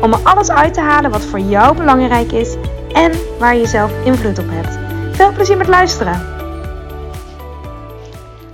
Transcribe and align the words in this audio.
om 0.00 0.12
er 0.12 0.20
alles 0.22 0.50
uit 0.50 0.74
te 0.74 0.80
halen 0.80 1.10
wat 1.10 1.24
voor 1.24 1.40
jou 1.40 1.76
belangrijk 1.76 2.32
is 2.32 2.54
en 2.92 3.12
waar 3.38 3.56
je 3.56 3.66
zelf 3.66 3.92
invloed 4.04 4.38
op 4.38 4.48
hebt. 4.48 4.78
Veel 5.16 5.32
plezier 5.32 5.56
met 5.56 5.68
luisteren! 5.68 6.32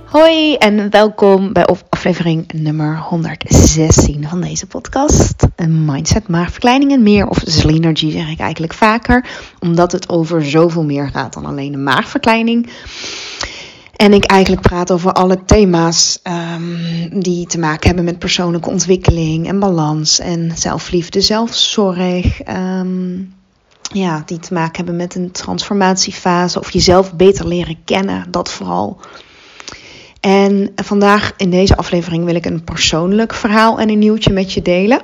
Hoi 0.05 0.55
en 0.55 0.89
welkom 0.89 1.53
bij 1.53 1.65
aflevering 2.01 2.51
nummer 2.53 2.97
116 2.97 4.27
van 4.27 4.41
deze 4.41 4.67
podcast. 4.67 5.47
Een 5.55 5.85
mindset, 5.85 6.27
maagverkleining 6.27 6.91
en 6.91 7.03
meer, 7.03 7.27
of 7.27 7.41
Zlenergy 7.45 8.11
zeg 8.11 8.29
ik 8.29 8.39
eigenlijk 8.39 8.73
vaker, 8.73 9.25
omdat 9.59 9.91
het 9.91 10.09
over 10.09 10.45
zoveel 10.45 10.83
meer 10.83 11.09
gaat 11.09 11.33
dan 11.33 11.45
alleen 11.45 11.71
de 11.71 11.77
maagverkleining. 11.77 12.69
En 14.01 14.13
ik 14.13 14.23
eigenlijk 14.23 14.61
praat 14.61 14.91
over 14.91 15.13
alle 15.13 15.43
thema's 15.45 16.19
um, 16.23 17.19
die 17.19 17.47
te 17.47 17.59
maken 17.59 17.87
hebben 17.87 18.05
met 18.05 18.19
persoonlijke 18.19 18.69
ontwikkeling 18.69 19.47
en 19.47 19.59
balans 19.59 20.19
en 20.19 20.51
zelfliefde, 20.55 21.21
zelfzorg. 21.21 22.47
Um, 22.47 23.33
ja, 23.93 24.23
die 24.25 24.39
te 24.39 24.53
maken 24.53 24.75
hebben 24.75 24.95
met 24.95 25.15
een 25.15 25.31
transformatiefase 25.31 26.59
of 26.59 26.71
jezelf 26.71 27.13
beter 27.13 27.47
leren 27.47 27.77
kennen, 27.85 28.31
dat 28.31 28.51
vooral. 28.51 28.99
En 30.19 30.71
vandaag 30.75 31.33
in 31.37 31.49
deze 31.49 31.77
aflevering 31.77 32.25
wil 32.25 32.35
ik 32.35 32.45
een 32.45 32.63
persoonlijk 32.63 33.33
verhaal 33.33 33.79
en 33.79 33.89
een 33.89 33.99
nieuwtje 33.99 34.33
met 34.33 34.53
je 34.53 34.61
delen. 34.61 35.01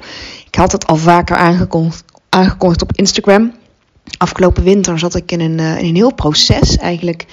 Ik 0.47 0.55
had 0.55 0.71
het 0.71 0.87
al 0.87 0.95
vaker 0.95 1.35
aangekondigd, 1.35 2.81
op 2.81 2.91
Instagram. 2.91 3.53
Afgelopen 4.17 4.63
winter 4.63 4.99
zat 4.99 5.15
ik 5.15 5.31
in 5.31 5.39
een, 5.39 5.59
eh, 5.59 5.77
in 5.77 5.85
een 5.85 5.95
heel 5.95 6.13
proces. 6.13 6.77
Eigenlijk 6.77 7.25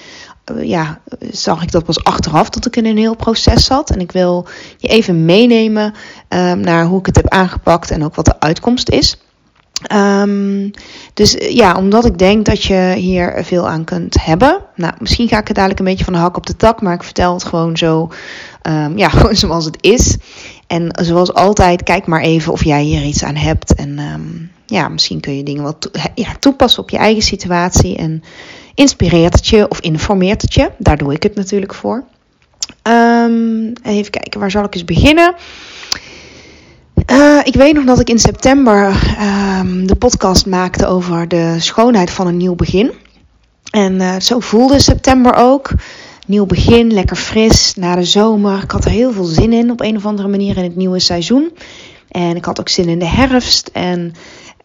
ja, 0.61 0.99
zag 1.31 1.63
ik 1.63 1.71
dat 1.71 1.85
pas 1.85 2.03
achteraf 2.03 2.49
dat 2.49 2.65
ik 2.65 2.75
in 2.75 2.85
een 2.85 2.97
heel 2.97 3.15
proces 3.15 3.65
zat. 3.65 3.89
En 3.89 3.99
ik 3.99 4.11
wil 4.11 4.47
je 4.77 4.87
even 4.87 5.25
meenemen 5.25 5.93
um, 6.29 6.59
naar 6.59 6.85
hoe 6.85 6.99
ik 6.99 7.05
het 7.05 7.15
heb 7.15 7.29
aangepakt 7.29 7.91
en 7.91 8.03
ook 8.03 8.15
wat 8.15 8.25
de 8.25 8.39
uitkomst 8.39 8.89
is. 8.89 9.17
Um, 9.93 10.71
dus 11.13 11.37
eh, 11.37 11.55
ja, 11.55 11.77
omdat 11.77 12.05
ik 12.05 12.17
denk 12.17 12.45
dat 12.45 12.63
je 12.63 12.93
hier 12.97 13.41
veel 13.43 13.67
aan 13.67 13.83
kunt 13.83 14.23
hebben. 14.23 14.59
Nou, 14.75 14.93
misschien 14.99 15.27
ga 15.27 15.39
ik 15.39 15.47
het 15.47 15.55
dadelijk 15.55 15.79
een 15.79 15.85
beetje 15.85 16.03
van 16.03 16.13
de 16.13 16.19
hak 16.19 16.37
op 16.37 16.45
de 16.45 16.55
tak, 16.55 16.81
maar 16.81 16.93
ik 16.93 17.03
vertel 17.03 17.33
het 17.33 17.43
gewoon 17.43 17.77
zo, 17.77 18.11
um, 18.63 18.97
ja, 18.97 19.09
gewoon 19.19 19.35
zoals 19.35 19.65
het 19.65 19.77
is. 19.81 20.17
En 20.67 20.89
zoals 21.01 21.33
altijd, 21.33 21.83
kijk 21.83 22.07
maar 22.07 22.21
even 22.21 22.51
of 22.51 22.63
jij 22.63 22.83
hier 22.83 23.03
iets 23.03 23.23
aan 23.23 23.35
hebt. 23.35 23.75
En 23.75 23.99
ja, 24.65 24.87
misschien 24.87 25.19
kun 25.19 25.37
je 25.37 25.43
dingen 25.43 25.63
wat 25.63 25.89
ja, 26.15 26.35
toepassen 26.39 26.83
op 26.83 26.89
je 26.89 26.97
eigen 26.97 27.23
situatie. 27.23 27.97
En 27.97 28.23
inspireert 28.75 29.33
het 29.33 29.47
je 29.47 29.69
of 29.69 29.79
informeert 29.79 30.41
het 30.41 30.53
je. 30.53 30.71
Daar 30.77 30.97
doe 30.97 31.13
ik 31.13 31.23
het 31.23 31.35
natuurlijk 31.35 31.73
voor. 31.73 32.03
even 33.83 34.11
kijken, 34.11 34.39
waar 34.39 34.51
zal 34.51 34.63
ik 34.63 34.73
eens 34.73 34.85
beginnen? 34.85 35.35
Uh, 37.11 37.39
ik 37.43 37.55
weet 37.55 37.73
nog 37.73 37.85
dat 37.85 37.99
ik 37.99 38.09
in 38.09 38.19
september 38.19 38.89
uh, 39.19 39.61
de 39.83 39.95
podcast 39.95 40.45
maakte 40.45 40.85
over 40.85 41.27
de 41.27 41.55
schoonheid 41.59 42.11
van 42.11 42.27
een 42.27 42.37
nieuw 42.37 42.55
begin. 42.55 42.91
En 43.69 43.93
uh, 43.93 44.19
zo 44.19 44.39
voelde 44.39 44.79
september 44.79 45.33
ook. 45.35 45.69
Nieuw 46.27 46.45
begin, 46.45 46.93
lekker 46.93 47.15
fris, 47.15 47.75
na 47.75 47.95
de 47.95 48.03
zomer. 48.03 48.63
Ik 48.63 48.71
had 48.71 48.85
er 48.85 48.91
heel 48.91 49.11
veel 49.11 49.23
zin 49.23 49.53
in 49.53 49.71
op 49.71 49.81
een 49.81 49.95
of 49.95 50.05
andere 50.05 50.27
manier 50.27 50.57
in 50.57 50.63
het 50.63 50.75
nieuwe 50.75 50.99
seizoen. 50.99 51.51
En 52.07 52.35
ik 52.35 52.45
had 52.45 52.59
ook 52.59 52.69
zin 52.69 52.89
in 52.89 52.99
de 52.99 53.07
herfst. 53.07 53.69
En 53.73 54.13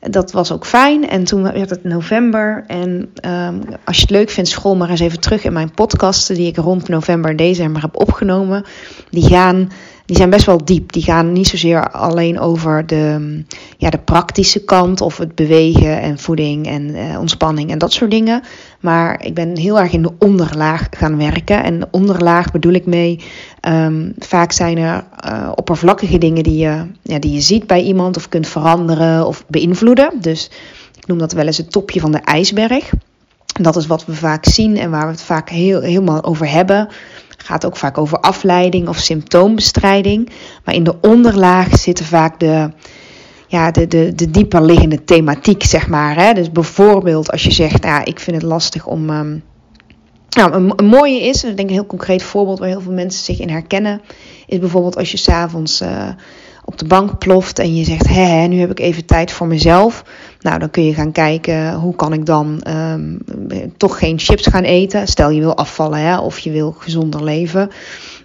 dat 0.00 0.32
was 0.32 0.52
ook 0.52 0.66
fijn. 0.66 1.08
En 1.08 1.24
toen 1.24 1.42
werd 1.42 1.70
het 1.70 1.84
november. 1.84 2.64
En 2.66 3.12
um, 3.26 3.62
als 3.84 3.96
je 3.96 4.02
het 4.02 4.10
leuk 4.10 4.30
vindt, 4.30 4.50
scroll 4.50 4.76
maar 4.76 4.90
eens 4.90 5.00
even 5.00 5.20
terug 5.20 5.44
in 5.44 5.52
mijn 5.52 5.70
podcasten 5.70 6.34
die 6.34 6.46
ik 6.46 6.56
rond 6.56 6.88
november 6.88 7.30
en 7.30 7.36
december 7.36 7.82
heb 7.82 8.00
opgenomen. 8.00 8.64
Die 9.10 9.28
gaan 9.28 9.70
die 10.10 10.18
zijn 10.18 10.30
best 10.30 10.46
wel 10.46 10.64
diep. 10.64 10.92
Die 10.92 11.02
gaan 11.02 11.32
niet 11.32 11.48
zozeer 11.48 11.90
alleen 11.90 12.40
over 12.40 12.86
de, 12.86 13.42
ja, 13.76 13.90
de 13.90 13.98
praktische 13.98 14.64
kant 14.64 15.00
of 15.00 15.16
het 15.16 15.34
bewegen 15.34 16.00
en 16.00 16.18
voeding 16.18 16.66
en 16.66 16.88
uh, 16.88 17.18
ontspanning 17.18 17.70
en 17.70 17.78
dat 17.78 17.92
soort 17.92 18.10
dingen. 18.10 18.42
Maar 18.80 19.24
ik 19.24 19.34
ben 19.34 19.56
heel 19.56 19.80
erg 19.80 19.92
in 19.92 20.02
de 20.02 20.12
onderlaag 20.18 20.86
gaan 20.90 21.16
werken. 21.16 21.62
En 21.62 21.80
de 21.80 21.88
onderlaag 21.90 22.50
bedoel 22.50 22.72
ik 22.72 22.86
mee. 22.86 23.20
Um, 23.68 24.14
vaak 24.18 24.52
zijn 24.52 24.78
er 24.78 25.04
uh, 25.26 25.52
oppervlakkige 25.54 26.18
dingen 26.18 26.42
die 26.42 26.58
je, 26.58 26.86
ja, 27.02 27.18
die 27.18 27.32
je 27.32 27.40
ziet 27.40 27.66
bij 27.66 27.82
iemand 27.82 28.16
of 28.16 28.28
kunt 28.28 28.48
veranderen 28.48 29.26
of 29.26 29.44
beïnvloeden. 29.46 30.12
Dus 30.20 30.50
ik 30.96 31.06
noem 31.06 31.18
dat 31.18 31.32
wel 31.32 31.46
eens 31.46 31.56
het 31.56 31.72
topje 31.72 32.00
van 32.00 32.12
de 32.12 32.20
ijsberg. 32.20 32.90
Dat 33.60 33.76
is 33.76 33.86
wat 33.86 34.06
we 34.06 34.14
vaak 34.14 34.44
zien 34.44 34.76
en 34.76 34.90
waar 34.90 35.04
we 35.04 35.12
het 35.12 35.22
vaak 35.22 35.48
heel, 35.50 35.80
helemaal 35.80 36.24
over 36.24 36.50
hebben 36.50 36.88
gaat 37.50 37.66
ook 37.66 37.76
vaak 37.76 37.98
over 37.98 38.18
afleiding 38.18 38.88
of 38.88 38.98
symptoombestrijding. 38.98 40.30
Maar 40.64 40.74
in 40.74 40.84
de 40.84 41.00
onderlaag 41.00 41.76
zitten 41.76 42.04
vaak 42.04 42.40
de, 42.40 42.70
ja, 43.46 43.70
de, 43.70 43.86
de, 43.86 44.14
de 44.14 44.30
dieper 44.30 44.62
liggende 44.62 45.04
thematiek, 45.04 45.62
zeg 45.62 45.88
maar. 45.88 46.16
Hè? 46.16 46.32
Dus 46.32 46.52
bijvoorbeeld 46.52 47.30
als 47.30 47.42
je 47.42 47.50
zegt, 47.50 47.84
ja, 47.84 48.04
ik 48.04 48.20
vind 48.20 48.36
het 48.36 48.44
lastig 48.44 48.86
om. 48.86 49.10
Um, 49.10 49.42
nou, 50.30 50.72
een, 50.76 50.86
mooie 50.86 51.20
is, 51.20 51.44
ik 51.44 51.56
denk 51.56 51.68
een 51.68 51.74
heel 51.74 51.86
concreet 51.86 52.22
voorbeeld 52.22 52.58
waar 52.58 52.68
heel 52.68 52.80
veel 52.80 52.92
mensen 52.92 53.24
zich 53.24 53.40
in 53.40 53.48
herkennen, 53.48 54.00
is 54.46 54.58
bijvoorbeeld 54.58 54.96
als 54.96 55.10
je 55.10 55.16
s'avonds 55.16 55.80
uh, 55.80 56.08
op 56.70 56.78
de 56.78 56.84
bank 56.84 57.18
ploft 57.18 57.58
en 57.58 57.76
je 57.76 57.84
zegt, 57.84 58.08
hé, 58.08 58.46
nu 58.46 58.60
heb 58.60 58.70
ik 58.70 58.80
even 58.80 59.04
tijd 59.04 59.32
voor 59.32 59.46
mezelf. 59.46 60.04
Nou, 60.40 60.58
dan 60.58 60.70
kun 60.70 60.84
je 60.84 60.94
gaan 60.94 61.12
kijken 61.12 61.74
hoe 61.74 61.94
kan 61.94 62.12
ik 62.12 62.26
dan 62.26 62.62
um, 62.68 63.18
toch 63.76 63.98
geen 63.98 64.18
chips 64.18 64.46
gaan 64.46 64.62
eten. 64.62 65.08
Stel 65.08 65.30
je 65.30 65.40
wil 65.40 65.56
afvallen 65.56 65.98
hè, 65.98 66.18
of 66.18 66.38
je 66.38 66.50
wil 66.50 66.74
gezonder 66.78 67.24
leven. 67.24 67.70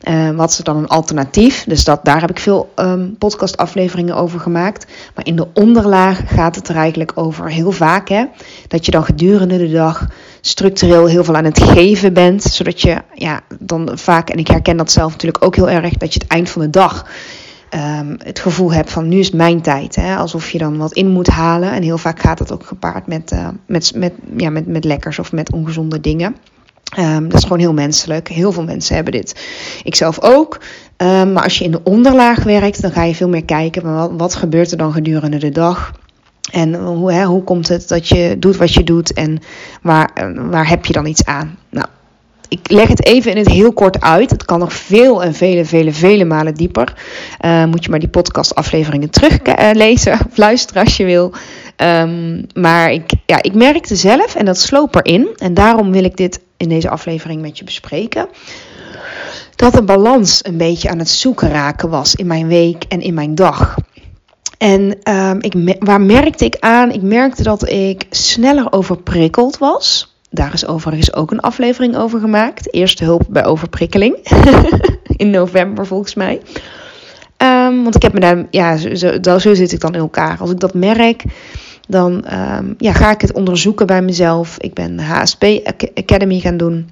Uh, 0.09 0.29
wat 0.29 0.49
is 0.49 0.57
dan 0.57 0.77
een 0.77 0.87
alternatief? 0.87 1.63
Dus 1.63 1.83
dat, 1.83 2.05
daar 2.05 2.21
heb 2.21 2.29
ik 2.29 2.39
veel 2.39 2.71
um, 2.75 3.15
podcastafleveringen 3.17 4.15
over 4.15 4.39
gemaakt. 4.39 4.85
Maar 5.15 5.25
in 5.25 5.35
de 5.35 5.47
onderlaag 5.53 6.21
gaat 6.25 6.55
het 6.55 6.67
er 6.67 6.75
eigenlijk 6.75 7.11
over 7.15 7.51
heel 7.51 7.71
vaak. 7.71 8.09
Hè, 8.09 8.25
dat 8.67 8.85
je 8.85 8.91
dan 8.91 9.05
gedurende 9.05 9.57
de 9.57 9.71
dag 9.71 10.07
structureel 10.41 11.05
heel 11.05 11.23
veel 11.23 11.35
aan 11.35 11.45
het 11.45 11.63
geven 11.63 12.13
bent. 12.13 12.43
Zodat 12.43 12.81
je 12.81 12.97
ja, 13.13 13.41
dan 13.59 13.89
vaak, 13.93 14.29
en 14.29 14.37
ik 14.37 14.47
herken 14.47 14.77
dat 14.77 14.91
zelf 14.91 15.11
natuurlijk 15.11 15.45
ook 15.45 15.55
heel 15.55 15.69
erg, 15.69 15.93
dat 15.93 16.13
je 16.13 16.19
het 16.19 16.31
eind 16.31 16.49
van 16.49 16.61
de 16.61 16.69
dag 16.69 17.05
um, 17.75 18.15
het 18.23 18.39
gevoel 18.39 18.73
hebt 18.73 18.91
van 18.91 19.07
nu 19.07 19.19
is 19.19 19.31
mijn 19.31 19.61
tijd. 19.61 19.95
Hè? 19.95 20.15
Alsof 20.15 20.49
je 20.49 20.57
dan 20.57 20.77
wat 20.77 20.93
in 20.93 21.07
moet 21.07 21.27
halen. 21.27 21.71
En 21.71 21.83
heel 21.83 21.97
vaak 21.97 22.19
gaat 22.19 22.39
het 22.39 22.51
ook 22.51 22.65
gepaard 22.65 23.07
met, 23.07 23.31
uh, 23.31 23.47
met, 23.65 23.91
met, 23.95 24.13
ja, 24.37 24.49
met, 24.49 24.67
met 24.67 24.83
lekkers 24.83 25.19
of 25.19 25.31
met 25.31 25.51
ongezonde 25.51 25.99
dingen. 25.99 26.35
Um, 26.99 27.29
dat 27.29 27.37
is 27.37 27.43
gewoon 27.43 27.59
heel 27.59 27.73
menselijk. 27.73 28.27
Heel 28.27 28.51
veel 28.51 28.63
mensen 28.63 28.95
hebben 28.95 29.13
dit. 29.13 29.45
Ik 29.83 29.95
zelf 29.95 30.21
ook. 30.21 30.59
Um, 30.97 31.33
maar 31.33 31.43
als 31.43 31.57
je 31.57 31.63
in 31.63 31.71
de 31.71 31.83
onderlaag 31.83 32.43
werkt, 32.43 32.81
dan 32.81 32.91
ga 32.91 33.03
je 33.03 33.15
veel 33.15 33.29
meer 33.29 33.45
kijken. 33.45 33.95
Wat, 33.95 34.11
wat 34.17 34.35
gebeurt 34.35 34.71
er 34.71 34.77
dan 34.77 34.93
gedurende 34.93 35.37
de 35.37 35.49
dag? 35.49 35.91
En 36.51 36.75
hoe, 36.75 37.11
hè, 37.11 37.25
hoe 37.25 37.43
komt 37.43 37.67
het 37.67 37.87
dat 37.87 38.07
je 38.07 38.35
doet 38.39 38.57
wat 38.57 38.73
je 38.73 38.83
doet 38.83 39.13
en 39.13 39.39
waar, 39.81 40.33
waar 40.49 40.69
heb 40.69 40.85
je 40.85 40.93
dan 40.93 41.05
iets 41.05 41.25
aan? 41.25 41.57
Nou, 41.69 41.87
ik 42.49 42.71
leg 42.71 42.87
het 42.87 43.05
even 43.05 43.31
in 43.31 43.37
het 43.37 43.49
heel 43.49 43.73
kort 43.73 44.01
uit. 44.01 44.29
Het 44.29 44.45
kan 44.45 44.59
nog 44.59 44.73
veel 44.73 45.23
en 45.23 45.33
vele, 45.33 45.65
vele, 45.65 45.91
vele 45.91 46.25
malen 46.25 46.53
dieper. 46.53 46.93
Uh, 47.45 47.65
moet 47.65 47.83
je 47.83 47.89
maar 47.89 47.99
die 47.99 48.09
podcastafleveringen 48.09 49.09
teruglezen 49.09 50.13
uh, 50.13 50.19
of 50.29 50.37
luisteren 50.37 50.83
als 50.83 50.97
je 50.97 51.05
wil. 51.05 51.33
Um, 51.77 52.45
maar 52.53 52.91
ik, 52.91 53.11
ja, 53.25 53.41
ik 53.41 53.53
merkte 53.53 53.95
zelf, 53.95 54.35
en 54.35 54.45
dat 54.45 54.59
sloop 54.59 54.95
erin, 54.95 55.27
en 55.37 55.53
daarom 55.53 55.91
wil 55.91 56.03
ik 56.03 56.17
dit 56.17 56.39
in 56.57 56.69
deze 56.69 56.89
aflevering 56.89 57.41
met 57.41 57.57
je 57.57 57.63
bespreken. 57.63 58.27
Dat 59.55 59.73
de 59.73 59.83
balans 59.83 60.45
een 60.45 60.57
beetje 60.57 60.89
aan 60.89 60.99
het 60.99 61.09
zoeken 61.09 61.49
raken 61.49 61.89
was 61.89 62.15
in 62.15 62.27
mijn 62.27 62.47
week 62.47 62.83
en 62.83 63.01
in 63.01 63.13
mijn 63.13 63.35
dag. 63.35 63.75
En 64.57 64.97
um, 65.13 65.41
ik, 65.41 65.77
waar 65.79 66.01
merkte 66.01 66.45
ik 66.45 66.57
aan? 66.59 66.91
Ik 66.91 67.01
merkte 67.01 67.43
dat 67.43 67.69
ik 67.69 68.05
sneller 68.09 68.71
overprikkeld 68.71 69.57
was 69.57 70.14
daar 70.35 70.53
is 70.53 70.67
overigens 70.67 71.13
ook 71.13 71.31
een 71.31 71.39
aflevering 71.39 71.97
over 71.97 72.19
gemaakt. 72.19 72.73
Eerste 72.73 73.03
hulp 73.03 73.23
bij 73.29 73.45
overprikkeling. 73.45 74.15
in 75.17 75.29
november 75.29 75.85
volgens 75.85 76.13
mij. 76.15 76.41
Um, 77.37 77.83
want 77.83 77.95
ik 77.95 78.01
heb 78.01 78.13
me 78.13 78.19
daar, 78.19 78.45
ja, 78.49 78.77
zo, 78.77 79.39
zo, 79.39 79.53
zit 79.53 79.71
ik 79.71 79.79
dan 79.79 79.93
in 79.93 79.99
elkaar. 79.99 80.37
Als 80.39 80.51
ik 80.51 80.59
dat 80.59 80.73
merk, 80.73 81.23
dan 81.87 82.25
um, 82.33 82.75
ja, 82.77 82.93
ga 82.93 83.11
ik 83.11 83.21
het 83.21 83.33
onderzoeken 83.33 83.87
bij 83.87 84.01
mezelf. 84.01 84.57
Ik 84.57 84.73
ben 84.73 84.99
HSP 84.99 85.43
Academy 85.93 86.39
gaan 86.39 86.57
doen. 86.57 86.89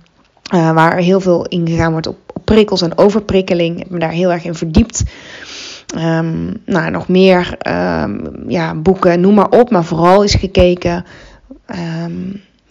Uh, 0.54 0.74
waar 0.74 0.98
heel 0.98 1.20
veel 1.20 1.46
ingegaan 1.46 1.92
wordt 1.92 2.08
op, 2.08 2.18
prikkels 2.44 2.82
en 2.82 2.98
overprikkeling. 2.98 3.74
Ik 3.74 3.80
heb 3.80 3.90
me 3.90 4.00
daar 4.00 4.12
heel 4.12 4.32
erg 4.32 4.44
in 4.44 4.56
verdiept. 4.56 5.04
Um, 5.98 6.62
nou, 6.66 6.92
nog 6.92 7.08
meer 7.08 7.58
ja, 8.48 8.76
boeken, 8.76 9.22
noem 9.22 9.34
maar 9.34 9.50
op. 9.50 9.70
Maar 9.70 9.84
vooral 9.84 10.24
is 10.24 10.36
gekeken 10.36 11.06
ehm, 11.66 12.12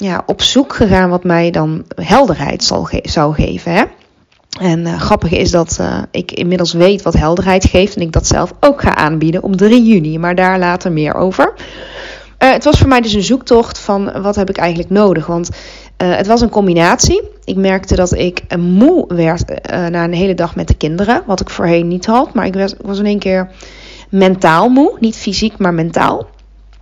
ja, 0.02 0.22
op 0.26 0.42
zoek 0.42 0.74
gegaan 0.74 1.10
wat 1.10 1.24
mij 1.24 1.50
dan 1.50 1.84
helderheid 1.94 2.64
zal 2.64 2.88
zou 3.02 3.34
geven. 3.34 3.72
Hè? 3.72 3.82
En 4.60 4.80
uh, 4.80 5.00
grappig 5.00 5.30
is 5.30 5.50
dat 5.50 5.78
uh, 5.80 6.02
ik 6.10 6.32
inmiddels 6.32 6.72
weet 6.72 7.02
wat 7.02 7.14
helderheid 7.14 7.64
geeft 7.64 7.96
en 7.96 8.02
ik 8.02 8.12
dat 8.12 8.26
zelf 8.26 8.52
ook 8.60 8.82
ga 8.82 8.94
aanbieden 8.94 9.42
op 9.42 9.56
3 9.56 9.82
juni, 9.82 10.18
maar 10.18 10.34
daar 10.34 10.58
later 10.58 10.92
meer 10.92 11.14
over. 11.14 11.52
Uh, 12.38 12.52
het 12.52 12.64
was 12.64 12.78
voor 12.78 12.88
mij 12.88 13.00
dus 13.00 13.12
een 13.12 13.22
zoektocht 13.22 13.78
van 13.78 14.22
wat 14.22 14.36
heb 14.36 14.48
ik 14.48 14.56
eigenlijk 14.56 14.90
nodig, 14.90 15.26
want 15.26 15.50
het 15.96 16.26
was 16.26 16.40
een 16.40 16.48
combinatie. 16.48 17.22
Ik 17.44 17.56
merkte 17.56 17.94
dat 17.94 18.12
ik 18.12 18.56
moe 18.56 19.04
werd 19.08 19.68
na 19.90 20.04
een 20.04 20.12
hele 20.12 20.34
dag 20.34 20.56
met 20.56 20.68
de 20.68 20.74
kinderen, 20.74 21.22
wat 21.26 21.40
ik 21.40 21.50
voorheen 21.50 21.88
niet 21.88 22.06
had, 22.06 22.34
maar 22.34 22.46
ik 22.46 22.74
was 22.80 22.98
in 22.98 23.06
één 23.06 23.18
keer 23.18 23.50
mentaal 24.08 24.68
moe, 24.68 24.96
niet 25.00 25.16
fysiek, 25.16 25.58
maar 25.58 25.74
mentaal. 25.74 26.26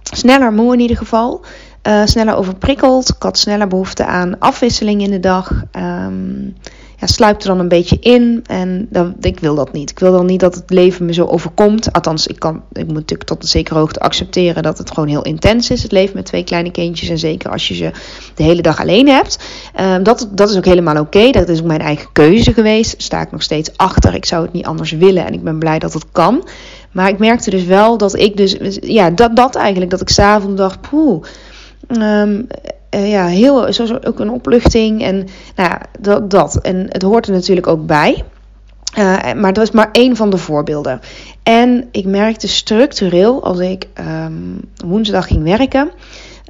Sneller 0.02 0.52
moe 0.52 0.72
in 0.72 0.80
ieder 0.80 0.96
geval. 0.96 1.44
Uh, 1.88 2.02
sneller 2.04 2.36
overprikkeld. 2.36 3.08
Ik 3.08 3.22
had 3.22 3.38
sneller 3.38 3.66
behoefte 3.66 4.04
aan 4.04 4.38
afwisseling 4.38 5.02
in 5.02 5.10
de 5.10 5.20
dag. 5.20 5.50
Um, 5.76 6.56
ja, 7.00 7.06
sluipt 7.06 7.42
er 7.42 7.48
dan 7.48 7.58
een 7.58 7.68
beetje 7.68 7.96
in. 8.00 8.44
En 8.46 8.86
dan, 8.90 9.14
ik 9.20 9.40
wil 9.40 9.54
dat 9.54 9.72
niet. 9.72 9.90
Ik 9.90 9.98
wil 9.98 10.12
dan 10.12 10.26
niet 10.26 10.40
dat 10.40 10.54
het 10.54 10.70
leven 10.70 11.06
me 11.06 11.12
zo 11.12 11.26
overkomt. 11.26 11.92
Althans, 11.92 12.26
ik, 12.26 12.38
kan, 12.38 12.62
ik 12.72 12.86
moet 12.86 12.94
natuurlijk 12.94 13.28
tot 13.28 13.42
een 13.42 13.48
zekere 13.48 13.78
hoogte 13.78 14.00
accepteren 14.00 14.62
dat 14.62 14.78
het 14.78 14.90
gewoon 14.90 15.08
heel 15.08 15.22
intens 15.22 15.70
is. 15.70 15.82
Het 15.82 15.92
leven 15.92 16.16
met 16.16 16.26
twee 16.26 16.44
kleine 16.44 16.70
kindjes. 16.70 17.08
En 17.08 17.18
zeker 17.18 17.50
als 17.50 17.68
je 17.68 17.74
ze 17.74 17.90
de 18.34 18.42
hele 18.42 18.62
dag 18.62 18.80
alleen 18.80 19.08
hebt. 19.08 19.38
Um, 19.80 20.02
dat, 20.02 20.28
dat 20.32 20.50
is 20.50 20.56
ook 20.56 20.64
helemaal 20.64 21.00
oké. 21.00 21.30
Dat 21.30 21.48
is 21.48 21.60
ook 21.60 21.66
mijn 21.66 21.80
eigen 21.80 22.08
keuze 22.12 22.52
geweest. 22.52 23.02
Sta 23.02 23.20
ik 23.20 23.30
nog 23.30 23.42
steeds 23.42 23.76
achter. 23.76 24.14
Ik 24.14 24.24
zou 24.24 24.42
het 24.42 24.52
niet 24.52 24.66
anders 24.66 24.90
willen. 24.90 25.26
En 25.26 25.32
ik 25.32 25.42
ben 25.42 25.58
blij 25.58 25.78
dat 25.78 25.92
het 25.92 26.04
kan. 26.12 26.48
Maar 26.92 27.08
ik 27.08 27.18
merkte 27.18 27.50
dus 27.50 27.64
wel 27.64 27.98
dat 27.98 28.14
ik 28.14 28.36
dus, 28.36 28.78
ja, 28.80 29.10
dat, 29.10 29.36
dat 29.36 29.54
eigenlijk, 29.54 29.90
dat 29.90 30.00
ik 30.00 30.08
s'avonds 30.08 30.56
dacht, 30.56 30.80
poeh, 30.80 31.24
um, 31.98 32.46
uh, 32.94 33.10
ja, 33.10 33.26
heel, 33.26 33.72
zo, 33.72 33.98
ook 34.06 34.20
een 34.20 34.30
opluchting 34.30 35.02
en 35.02 35.16
nou 35.56 35.68
ja, 35.68 35.80
dat, 36.00 36.30
dat. 36.30 36.56
En 36.56 36.86
het 36.88 37.02
hoort 37.02 37.26
er 37.26 37.32
natuurlijk 37.32 37.66
ook 37.66 37.86
bij. 37.86 38.24
Uh, 38.98 39.32
maar 39.32 39.52
dat 39.52 39.64
is 39.64 39.70
maar 39.70 39.88
één 39.92 40.16
van 40.16 40.30
de 40.30 40.36
voorbeelden. 40.36 41.00
En 41.42 41.88
ik 41.90 42.04
merkte 42.06 42.48
structureel, 42.48 43.44
als 43.44 43.58
ik 43.58 43.86
um, 44.24 44.60
woensdag 44.86 45.26
ging 45.26 45.42
werken 45.42 45.90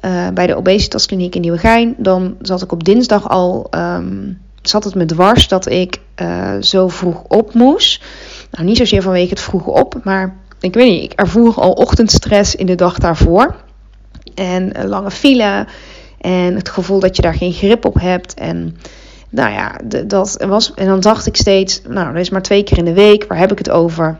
uh, 0.05 0.27
bij 0.33 0.47
de 0.47 0.55
obesitaskliniek 0.55 1.35
in 1.35 1.41
Nieuwegein, 1.41 1.95
dan 1.97 2.35
zat 2.41 2.61
ik 2.61 2.71
op 2.71 2.83
dinsdag 2.83 3.29
al, 3.29 3.67
um, 3.75 4.39
zat 4.61 4.83
het 4.83 4.95
me 4.95 5.05
dwars 5.05 5.47
dat 5.47 5.69
ik 5.69 5.99
zo 6.59 6.87
vroeg 6.87 7.23
op 7.27 7.53
moest. 7.53 8.03
Nou, 8.51 8.65
niet 8.65 8.77
zozeer 8.77 9.01
vanwege 9.01 9.29
het 9.29 9.41
vroeg 9.41 9.65
op, 9.65 9.99
maar 10.03 10.35
ik 10.59 10.73
weet 10.73 10.89
niet, 10.89 11.11
ik 11.11 11.19
ervoer 11.19 11.55
al 11.55 11.71
ochtendstress 11.71 12.55
in 12.55 12.65
de 12.65 12.75
dag 12.75 12.97
daarvoor. 12.97 13.55
En 14.35 14.87
lange 14.87 15.11
file 15.11 15.65
en 16.21 16.55
het 16.55 16.69
gevoel 16.69 16.99
dat 16.99 17.15
je 17.15 17.21
daar 17.21 17.33
geen 17.33 17.53
grip 17.53 17.85
op 17.85 17.99
hebt. 17.99 18.33
En 18.33 18.77
nou 19.29 19.51
ja, 19.51 19.79
dat 20.05 20.43
was. 20.47 20.73
En 20.73 20.85
dan 20.85 20.99
dacht 20.99 21.27
ik 21.27 21.35
steeds, 21.35 21.81
nou, 21.87 22.13
dat 22.13 22.21
is 22.21 22.29
maar 22.29 22.41
twee 22.41 22.63
keer 22.63 22.77
in 22.77 22.85
de 22.85 22.93
week, 22.93 23.25
waar 23.27 23.37
heb 23.37 23.51
ik 23.51 23.57
het 23.57 23.69
over? 23.69 24.17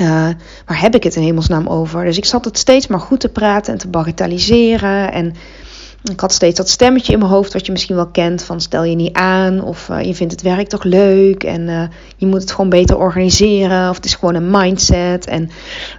Uh, 0.00 0.28
waar 0.66 0.80
heb 0.80 0.94
ik 0.94 1.02
het 1.02 1.16
in 1.16 1.22
hemelsnaam 1.22 1.66
over? 1.66 2.04
Dus 2.04 2.16
ik 2.16 2.24
zat 2.24 2.44
het 2.44 2.58
steeds 2.58 2.86
maar 2.86 3.00
goed 3.00 3.20
te 3.20 3.28
praten 3.28 3.72
en 3.72 3.78
te 3.78 3.88
bagatelliseren. 3.88 5.12
En 5.12 5.34
ik 6.02 6.20
had 6.20 6.32
steeds 6.32 6.56
dat 6.56 6.68
stemmetje 6.68 7.12
in 7.12 7.18
mijn 7.18 7.30
hoofd, 7.30 7.52
wat 7.52 7.66
je 7.66 7.72
misschien 7.72 7.96
wel 7.96 8.06
kent: 8.06 8.42
van 8.42 8.60
stel 8.60 8.84
je 8.84 8.94
niet 8.94 9.12
aan, 9.12 9.62
of 9.62 9.88
uh, 9.88 10.02
je 10.02 10.14
vindt 10.14 10.32
het 10.32 10.42
werk 10.42 10.68
toch 10.68 10.84
leuk 10.84 11.44
en 11.44 11.60
uh, 11.68 11.82
je 12.16 12.26
moet 12.26 12.40
het 12.40 12.50
gewoon 12.50 12.70
beter 12.70 12.98
organiseren, 12.98 13.88
of 13.88 13.96
het 13.96 14.04
is 14.04 14.14
gewoon 14.14 14.34
een 14.34 14.50
mindset 14.50 15.26
en 15.26 15.50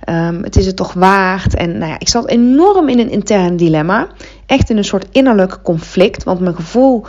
um, 0.09 0.43
het 0.43 0.55
is 0.55 0.65
het 0.65 0.75
toch 0.75 0.93
waard. 0.93 1.55
En 1.55 1.77
nou 1.77 1.91
ja, 1.91 1.99
ik 1.99 2.09
zat 2.09 2.27
enorm 2.27 2.89
in 2.89 2.99
een 2.99 3.09
intern 3.09 3.57
dilemma, 3.57 4.07
echt 4.45 4.69
in 4.69 4.77
een 4.77 4.83
soort 4.83 5.07
innerlijk 5.11 5.59
conflict, 5.63 6.23
want 6.23 6.39
mijn 6.39 6.55
gevoel. 6.55 7.05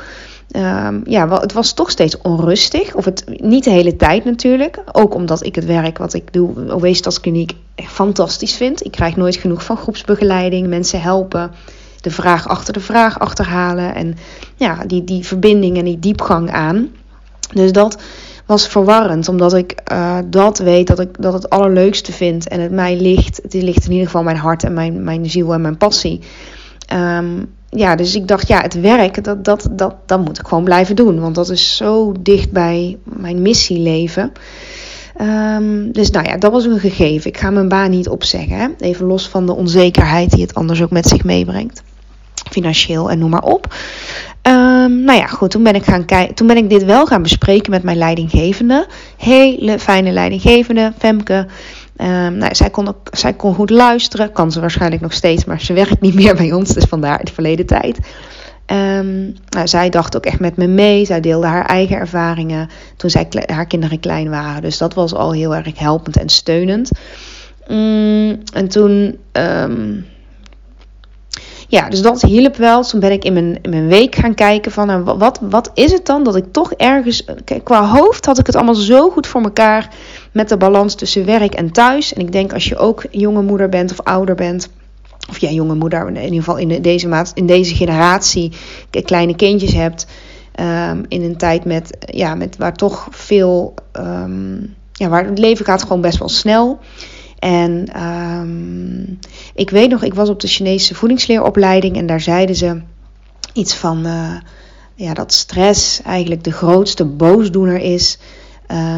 Um, 0.56 1.02
ja, 1.04 1.28
wel, 1.28 1.40
het 1.40 1.52
was 1.52 1.72
toch 1.72 1.90
steeds 1.90 2.18
onrustig. 2.18 2.94
Of 2.94 3.04
het 3.04 3.24
niet 3.26 3.64
de 3.64 3.70
hele 3.70 3.96
tijd 3.96 4.24
natuurlijk. 4.24 4.78
Ook 4.92 5.14
omdat 5.14 5.44
ik 5.46 5.54
het 5.54 5.64
werk 5.64 5.98
wat 5.98 6.14
ik 6.14 6.32
doe, 6.32 6.72
obesitaskliniek, 6.72 7.52
echt 7.74 7.92
fantastisch 7.92 8.54
vind. 8.54 8.84
Ik 8.84 8.90
krijg 8.90 9.16
nooit 9.16 9.36
genoeg 9.36 9.64
van 9.64 9.76
groepsbegeleiding, 9.76 10.66
mensen 10.66 11.00
helpen 11.00 11.50
de 12.02 12.10
vraag 12.10 12.48
achter 12.48 12.72
de 12.72 12.80
vraag 12.80 13.18
achterhalen. 13.18 13.94
En 13.94 14.16
ja, 14.56 14.84
die, 14.86 15.04
die 15.04 15.26
verbinding 15.26 15.78
en 15.78 15.84
die 15.84 15.98
diepgang 15.98 16.50
aan. 16.50 16.88
Dus 17.52 17.72
dat 17.72 18.02
was 18.46 18.68
verwarrend, 18.68 19.28
omdat 19.28 19.54
ik 19.54 19.74
uh, 19.92 20.18
dat 20.26 20.58
weet 20.58 20.86
dat 20.86 21.00
ik 21.00 21.22
dat 21.22 21.32
het 21.32 21.50
allerleukste 21.50 22.12
vind 22.12 22.48
en 22.48 22.60
het 22.60 22.72
mij 22.72 22.96
ligt. 22.96 23.40
Het 23.42 23.52
ligt 23.52 23.84
in 23.84 23.90
ieder 23.90 24.06
geval 24.06 24.22
mijn 24.22 24.36
hart 24.36 24.64
en 24.64 24.72
mijn, 24.72 25.04
mijn 25.04 25.30
ziel 25.30 25.52
en 25.52 25.60
mijn 25.60 25.76
passie. 25.76 26.20
Um, 26.92 27.50
ja, 27.68 27.96
dus 27.96 28.14
ik 28.14 28.28
dacht, 28.28 28.48
ja, 28.48 28.60
het 28.60 28.80
werk, 28.80 29.24
dat, 29.24 29.44
dat, 29.44 29.68
dat, 29.70 29.94
dat 30.06 30.24
moet 30.24 30.38
ik 30.38 30.46
gewoon 30.46 30.64
blijven 30.64 30.96
doen. 30.96 31.20
Want 31.20 31.34
dat 31.34 31.50
is 31.50 31.76
zo 31.76 32.14
dicht 32.20 32.50
bij 32.50 32.98
mijn 33.02 33.42
missieleven. 33.42 34.32
Um, 35.20 35.92
dus 35.92 36.10
nou 36.10 36.28
ja, 36.28 36.36
dat 36.36 36.52
was 36.52 36.64
een 36.64 36.78
gegeven. 36.78 37.30
Ik 37.30 37.38
ga 37.38 37.50
mijn 37.50 37.68
baan 37.68 37.90
niet 37.90 38.08
opzeggen. 38.08 38.56
Hè? 38.56 38.68
Even 38.78 39.06
los 39.06 39.28
van 39.28 39.46
de 39.46 39.54
onzekerheid 39.54 40.30
die 40.30 40.42
het 40.42 40.54
anders 40.54 40.82
ook 40.82 40.90
met 40.90 41.08
zich 41.08 41.24
meebrengt 41.24 41.82
financieel 42.52 43.10
en 43.10 43.18
noem 43.18 43.30
maar 43.30 43.42
op. 43.42 43.74
Um, 44.42 45.04
nou 45.04 45.18
ja, 45.18 45.26
goed, 45.26 45.50
toen 45.50 45.62
ben, 45.62 45.74
ik 45.74 45.84
gaan 45.84 46.04
toen 46.34 46.46
ben 46.46 46.56
ik 46.56 46.70
dit 46.70 46.84
wel 46.84 47.06
gaan 47.06 47.22
bespreken 47.22 47.70
met 47.70 47.82
mijn 47.82 47.96
leidinggevende. 47.96 48.86
Hele 49.16 49.78
fijne 49.78 50.10
leidinggevende, 50.10 50.92
Femke. 50.98 51.46
Um, 51.96 52.36
nou, 52.36 52.54
zij, 52.54 52.70
kon 52.70 52.88
ook, 52.88 53.08
zij 53.10 53.32
kon 53.32 53.54
goed 53.54 53.70
luisteren, 53.70 54.32
kan 54.32 54.52
ze 54.52 54.60
waarschijnlijk 54.60 55.02
nog 55.02 55.12
steeds, 55.12 55.44
maar 55.44 55.60
ze 55.60 55.72
werkt 55.82 56.00
niet 56.00 56.14
meer 56.14 56.34
bij 56.34 56.52
ons, 56.52 56.74
dus 56.74 56.84
vandaar 56.84 57.24
de 57.24 57.32
verleden 57.32 57.66
tijd. 57.66 57.98
Um, 58.66 59.34
nou, 59.48 59.66
zij 59.68 59.90
dacht 59.90 60.16
ook 60.16 60.26
echt 60.26 60.40
met 60.40 60.56
me 60.56 60.66
mee. 60.66 61.04
Zij 61.04 61.20
deelde 61.20 61.46
haar 61.46 61.66
eigen 61.66 61.96
ervaringen 61.96 62.68
toen 62.96 63.10
zij, 63.10 63.28
haar 63.46 63.66
kinderen 63.66 64.00
klein 64.00 64.30
waren. 64.30 64.62
Dus 64.62 64.78
dat 64.78 64.94
was 64.94 65.14
al 65.14 65.32
heel 65.32 65.54
erg 65.54 65.78
helpend 65.78 66.16
en 66.16 66.28
steunend. 66.28 66.90
Um, 67.68 68.42
en 68.52 68.68
toen 68.68 69.18
ja, 71.72 71.88
dus 71.88 72.02
dat 72.02 72.22
hielp 72.22 72.56
wel. 72.56 72.82
Toen 72.82 73.00
ben 73.00 73.12
ik 73.12 73.24
in 73.24 73.32
mijn, 73.32 73.58
mijn 73.68 73.88
week 73.88 74.14
gaan 74.14 74.34
kijken 74.34 74.72
van 74.72 74.86
nou, 74.86 75.02
wat, 75.18 75.38
wat 75.42 75.70
is 75.74 75.92
het 75.92 76.06
dan 76.06 76.24
dat 76.24 76.36
ik 76.36 76.44
toch 76.50 76.72
ergens... 76.72 77.24
Kijk, 77.44 77.64
qua 77.64 77.86
hoofd 77.86 78.26
had 78.26 78.38
ik 78.38 78.46
het 78.46 78.56
allemaal 78.56 78.74
zo 78.74 79.10
goed 79.10 79.26
voor 79.26 79.42
elkaar 79.42 79.88
met 80.32 80.48
de 80.48 80.56
balans 80.56 80.94
tussen 80.94 81.24
werk 81.24 81.54
en 81.54 81.70
thuis. 81.70 82.12
En 82.12 82.20
ik 82.20 82.32
denk 82.32 82.52
als 82.52 82.64
je 82.64 82.76
ook 82.76 83.04
jonge 83.10 83.42
moeder 83.42 83.68
bent 83.68 83.90
of 83.90 84.00
ouder 84.00 84.34
bent... 84.34 84.68
Of 85.28 85.38
ja, 85.38 85.50
jonge 85.50 85.74
moeder, 85.74 86.08
in 86.08 86.16
ieder 86.16 86.38
geval 86.38 86.56
in 86.56 86.82
deze, 86.82 87.08
maat, 87.08 87.32
in 87.34 87.46
deze 87.46 87.74
generatie 87.74 88.52
kleine 89.04 89.36
kindjes 89.36 89.72
hebt... 89.72 90.06
Um, 90.60 91.04
in 91.08 91.22
een 91.22 91.36
tijd 91.36 91.64
met, 91.64 91.96
ja, 92.00 92.34
met 92.34 92.56
waar 92.56 92.74
toch 92.74 93.06
veel... 93.10 93.74
Um, 93.96 94.74
ja, 94.92 95.08
waar 95.08 95.24
het 95.24 95.38
leven 95.38 95.64
gaat 95.64 95.82
gewoon 95.82 96.00
best 96.00 96.18
wel 96.18 96.28
snel... 96.28 96.80
En 97.42 98.02
um, 98.02 99.18
ik 99.54 99.70
weet 99.70 99.90
nog, 99.90 100.02
ik 100.02 100.14
was 100.14 100.28
op 100.28 100.40
de 100.40 100.46
Chinese 100.46 100.94
voedingsleeropleiding 100.94 101.96
en 101.96 102.06
daar 102.06 102.20
zeiden 102.20 102.56
ze 102.56 102.80
iets 103.52 103.74
van 103.74 104.06
uh, 104.06 104.34
ja, 104.94 105.14
dat 105.14 105.32
stress 105.32 106.02
eigenlijk 106.02 106.44
de 106.44 106.52
grootste 106.52 107.04
boosdoener 107.04 107.78
is. 107.78 108.18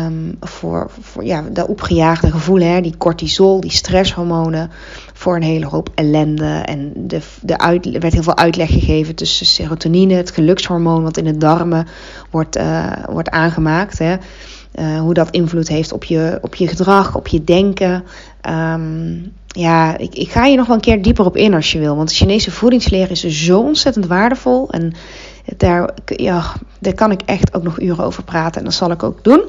Um, 0.06 0.36
voor, 0.40 0.90
voor 1.00 1.24
ja, 1.24 1.44
de 1.52 1.68
opgejaagde 1.68 2.30
gevoelen, 2.30 2.68
hè, 2.68 2.80
die 2.80 2.96
cortisol, 2.96 3.60
die 3.60 3.70
stresshormonen, 3.70 4.70
voor 5.12 5.36
een 5.36 5.42
hele 5.42 5.66
hoop 5.66 5.90
ellende. 5.94 6.62
En 6.64 6.92
de, 6.96 7.20
de 7.40 7.56
er 7.56 8.00
werd 8.00 8.12
heel 8.12 8.22
veel 8.22 8.36
uitleg 8.36 8.70
gegeven 8.70 9.14
tussen 9.14 9.46
serotonine, 9.46 10.14
het 10.14 10.30
gelukshormoon 10.30 11.02
wat 11.02 11.16
in 11.16 11.24
de 11.24 11.36
darmen 11.36 11.86
wordt, 12.30 12.56
uh, 12.56 12.92
wordt 13.08 13.30
aangemaakt. 13.30 13.98
Hè. 13.98 14.16
Uh, 14.80 15.00
hoe 15.00 15.14
dat 15.14 15.30
invloed 15.30 15.68
heeft 15.68 15.92
op 15.92 16.04
je, 16.04 16.38
op 16.40 16.54
je 16.54 16.68
gedrag, 16.68 17.16
op 17.16 17.28
je 17.28 17.44
denken. 17.44 18.04
Um, 18.50 19.32
ja, 19.46 19.98
ik, 19.98 20.14
ik 20.14 20.30
ga 20.30 20.44
hier 20.44 20.56
nog 20.56 20.66
wel 20.66 20.76
een 20.76 20.82
keer 20.82 21.02
dieper 21.02 21.24
op 21.24 21.36
in 21.36 21.54
als 21.54 21.72
je 21.72 21.78
wil. 21.78 21.96
Want 21.96 22.08
de 22.08 22.14
Chinese 22.14 22.50
voedingsleer 22.50 23.10
is 23.10 23.24
zo 23.24 23.60
ontzettend 23.60 24.06
waardevol. 24.06 24.70
En 24.70 24.92
daar, 25.56 25.90
ja, 26.04 26.52
daar 26.80 26.94
kan 26.94 27.10
ik 27.10 27.20
echt 27.24 27.54
ook 27.54 27.62
nog 27.62 27.80
uren 27.80 28.04
over 28.04 28.22
praten. 28.22 28.58
En 28.58 28.64
dat 28.64 28.74
zal 28.74 28.90
ik 28.90 29.02
ook 29.02 29.24
doen. 29.24 29.42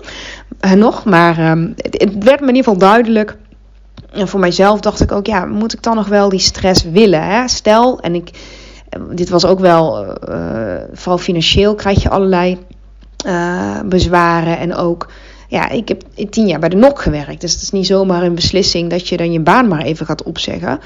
Uh, 0.62 0.72
nog. 0.72 1.04
Maar 1.04 1.52
um, 1.52 1.74
het, 1.76 2.24
werd 2.24 2.40
me 2.40 2.48
in 2.48 2.56
ieder 2.56 2.72
geval 2.72 2.78
duidelijk. 2.78 3.38
En 4.12 4.28
voor 4.28 4.40
mijzelf 4.40 4.80
dacht 4.80 5.02
ik 5.02 5.12
ook, 5.12 5.28
ja, 5.28 5.46
moet 5.46 5.74
ik 5.74 5.84
dan 5.84 5.96
nog 5.96 6.08
wel 6.08 6.30
die 6.30 6.40
stress 6.40 6.84
willen? 6.84 7.24
Hè? 7.24 7.48
Stel, 7.48 8.00
en 8.00 8.16
ik, 8.16 8.30
dit 9.12 9.30
was 9.30 9.46
ook 9.46 9.60
wel, 9.60 10.18
vooral 10.94 11.18
financieel 11.18 11.76
krijg 11.76 12.02
je 12.02 12.10
allerlei 12.10 12.58
uh, 13.26 13.80
bezwaren. 13.86 14.58
En 14.58 14.76
ook, 14.76 15.12
ja, 15.48 15.70
ik 15.70 15.88
heb 15.88 16.04
tien 16.30 16.48
jaar 16.48 16.60
bij 16.60 16.70
de 16.70 16.76
NOK 16.76 17.02
gewerkt. 17.02 17.42
Dus 17.42 17.54
het 17.54 17.62
is 17.62 17.72
niet 17.72 17.86
zomaar 17.86 18.24
een 18.24 18.36
beslissing 18.36 18.90
dat 18.90 19.08
je 19.08 19.18
dan 19.18 19.32
je 19.32 19.40
baan 19.40 19.68
maar 19.68 19.82
even 19.82 20.06
gaat 20.06 20.24
opzeggen. 20.24 20.80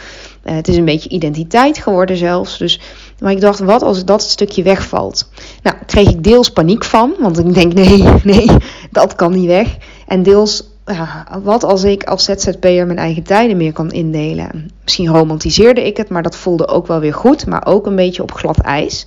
Uh, 0.44 0.56
het 0.56 0.68
is 0.68 0.78
een 0.78 0.86
beetje 0.86 1.10
identiteit 1.10 1.78
geworden 1.78 2.18
zelfs. 2.18 2.58
Dus, 2.58 2.80
maar 3.20 3.32
ik 3.32 3.42
dacht, 3.42 3.60
wat 3.60 3.82
als 3.82 4.06
dat 4.06 4.22
stukje 4.22 4.64
wegvalt? 4.64 5.30
Nou, 5.64 5.76
kreeg 5.86 6.10
ik 6.10 6.24
deels 6.24 6.50
paniek 6.50 6.84
van. 6.84 7.14
Want 7.20 7.40
ik 7.40 7.54
denk, 7.54 7.74
nee, 7.74 8.04
nee, 8.36 8.50
dat 8.92 9.16
kan 9.16 9.32
niet 9.32 9.48
weg. 9.48 9.78
En 10.08 10.24
deels 10.24 10.64
ja, 10.94 11.28
wat 11.44 11.64
als 11.64 11.84
ik 11.84 12.04
als 12.04 12.24
ZZP'er 12.24 12.86
mijn 12.86 12.98
eigen 12.98 13.24
tijden 13.24 13.58
meer 13.58 13.74
kan 13.74 13.92
indelen? 13.92 14.72
Misschien 14.84 15.08
romantiseerde 15.08 15.86
ik 15.86 15.98
het, 15.98 16.10
maar 16.10 16.24
dat 16.24 16.36
voelde 16.36 16.68
ook 16.68 16.88
wel 16.88 17.00
weer 17.00 17.14
goed, 17.14 17.46
maar 17.46 17.66
ook 17.66 17.86
een 17.86 17.96
beetje 17.96 18.22
op 18.22 18.32
glad 18.32 18.58
ijs. 18.58 19.06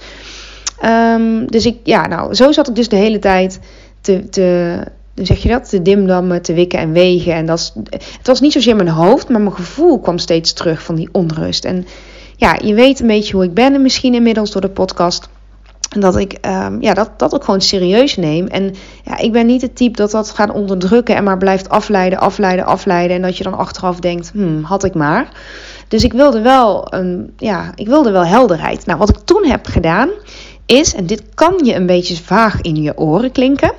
Ehm, 0.82 1.46
dus 1.46 1.66
ik, 1.66 1.76
ja, 1.82 2.06
nou, 2.06 2.34
zo 2.34 2.52
zat 2.52 2.68
ik 2.68 2.74
dus 2.74 2.88
de 2.88 2.96
hele 2.96 3.18
tijd 3.18 3.60
te, 4.00 4.28
te, 4.28 4.76
hoe 5.14 5.26
zeg 5.26 5.42
je 5.42 5.48
dat? 5.48 5.68
Te 5.68 5.82
dimdammen, 5.82 6.42
te 6.42 6.54
wikken 6.54 6.78
en 6.78 6.92
wegen. 6.92 7.34
En 7.34 7.46
dat, 7.46 7.74
het 7.90 8.26
was 8.26 8.40
niet 8.40 8.52
zozeer 8.52 8.76
mijn 8.76 8.88
hoofd, 8.88 9.28
maar 9.28 9.40
mijn 9.40 9.54
gevoel 9.54 10.00
kwam 10.00 10.18
steeds 10.18 10.52
terug 10.52 10.82
van 10.82 10.94
die 10.94 11.08
onrust. 11.12 11.64
En 11.64 11.86
ja, 12.36 12.58
je 12.62 12.74
weet 12.74 13.00
een 13.00 13.06
beetje 13.06 13.34
hoe 13.34 13.44
ik 13.44 13.54
ben 13.54 13.82
misschien 13.82 14.14
inmiddels 14.14 14.50
door 14.50 14.60
de 14.60 14.68
podcast. 14.68 15.28
En 15.90 16.00
dat 16.00 16.16
ik 16.16 16.38
um, 16.46 16.80
ja, 16.80 16.94
dat, 16.94 17.10
dat 17.16 17.34
ook 17.34 17.44
gewoon 17.44 17.60
serieus 17.60 18.16
neem. 18.16 18.46
En 18.46 18.74
ja, 19.04 19.18
ik 19.18 19.32
ben 19.32 19.46
niet 19.46 19.62
het 19.62 19.76
type 19.76 19.96
dat 19.96 20.10
dat 20.10 20.30
gaat 20.30 20.52
onderdrukken 20.52 21.16
en 21.16 21.24
maar 21.24 21.38
blijft 21.38 21.68
afleiden, 21.68 22.18
afleiden, 22.18 22.64
afleiden. 22.64 23.16
En 23.16 23.22
dat 23.22 23.36
je 23.36 23.44
dan 23.44 23.58
achteraf 23.58 23.98
denkt, 23.98 24.30
hmm, 24.32 24.62
had 24.62 24.84
ik 24.84 24.94
maar. 24.94 25.28
Dus 25.88 26.04
ik 26.04 26.12
wilde 26.12 26.40
wel, 26.40 26.94
een, 26.94 27.32
ja, 27.36 27.72
ik 27.74 27.86
wilde 27.86 28.10
wel 28.10 28.26
helderheid. 28.26 28.86
Nou, 28.86 28.98
wat 28.98 29.08
ik 29.08 29.18
toen 29.24 29.44
heb 29.44 29.66
gedaan 29.66 30.08
is, 30.72 30.94
en 30.94 31.06
dit 31.06 31.22
kan 31.34 31.60
je 31.64 31.74
een 31.74 31.86
beetje 31.86 32.16
vaag 32.16 32.60
in 32.60 32.76
je 32.76 32.98
oren 32.98 33.32
klinken. 33.32 33.72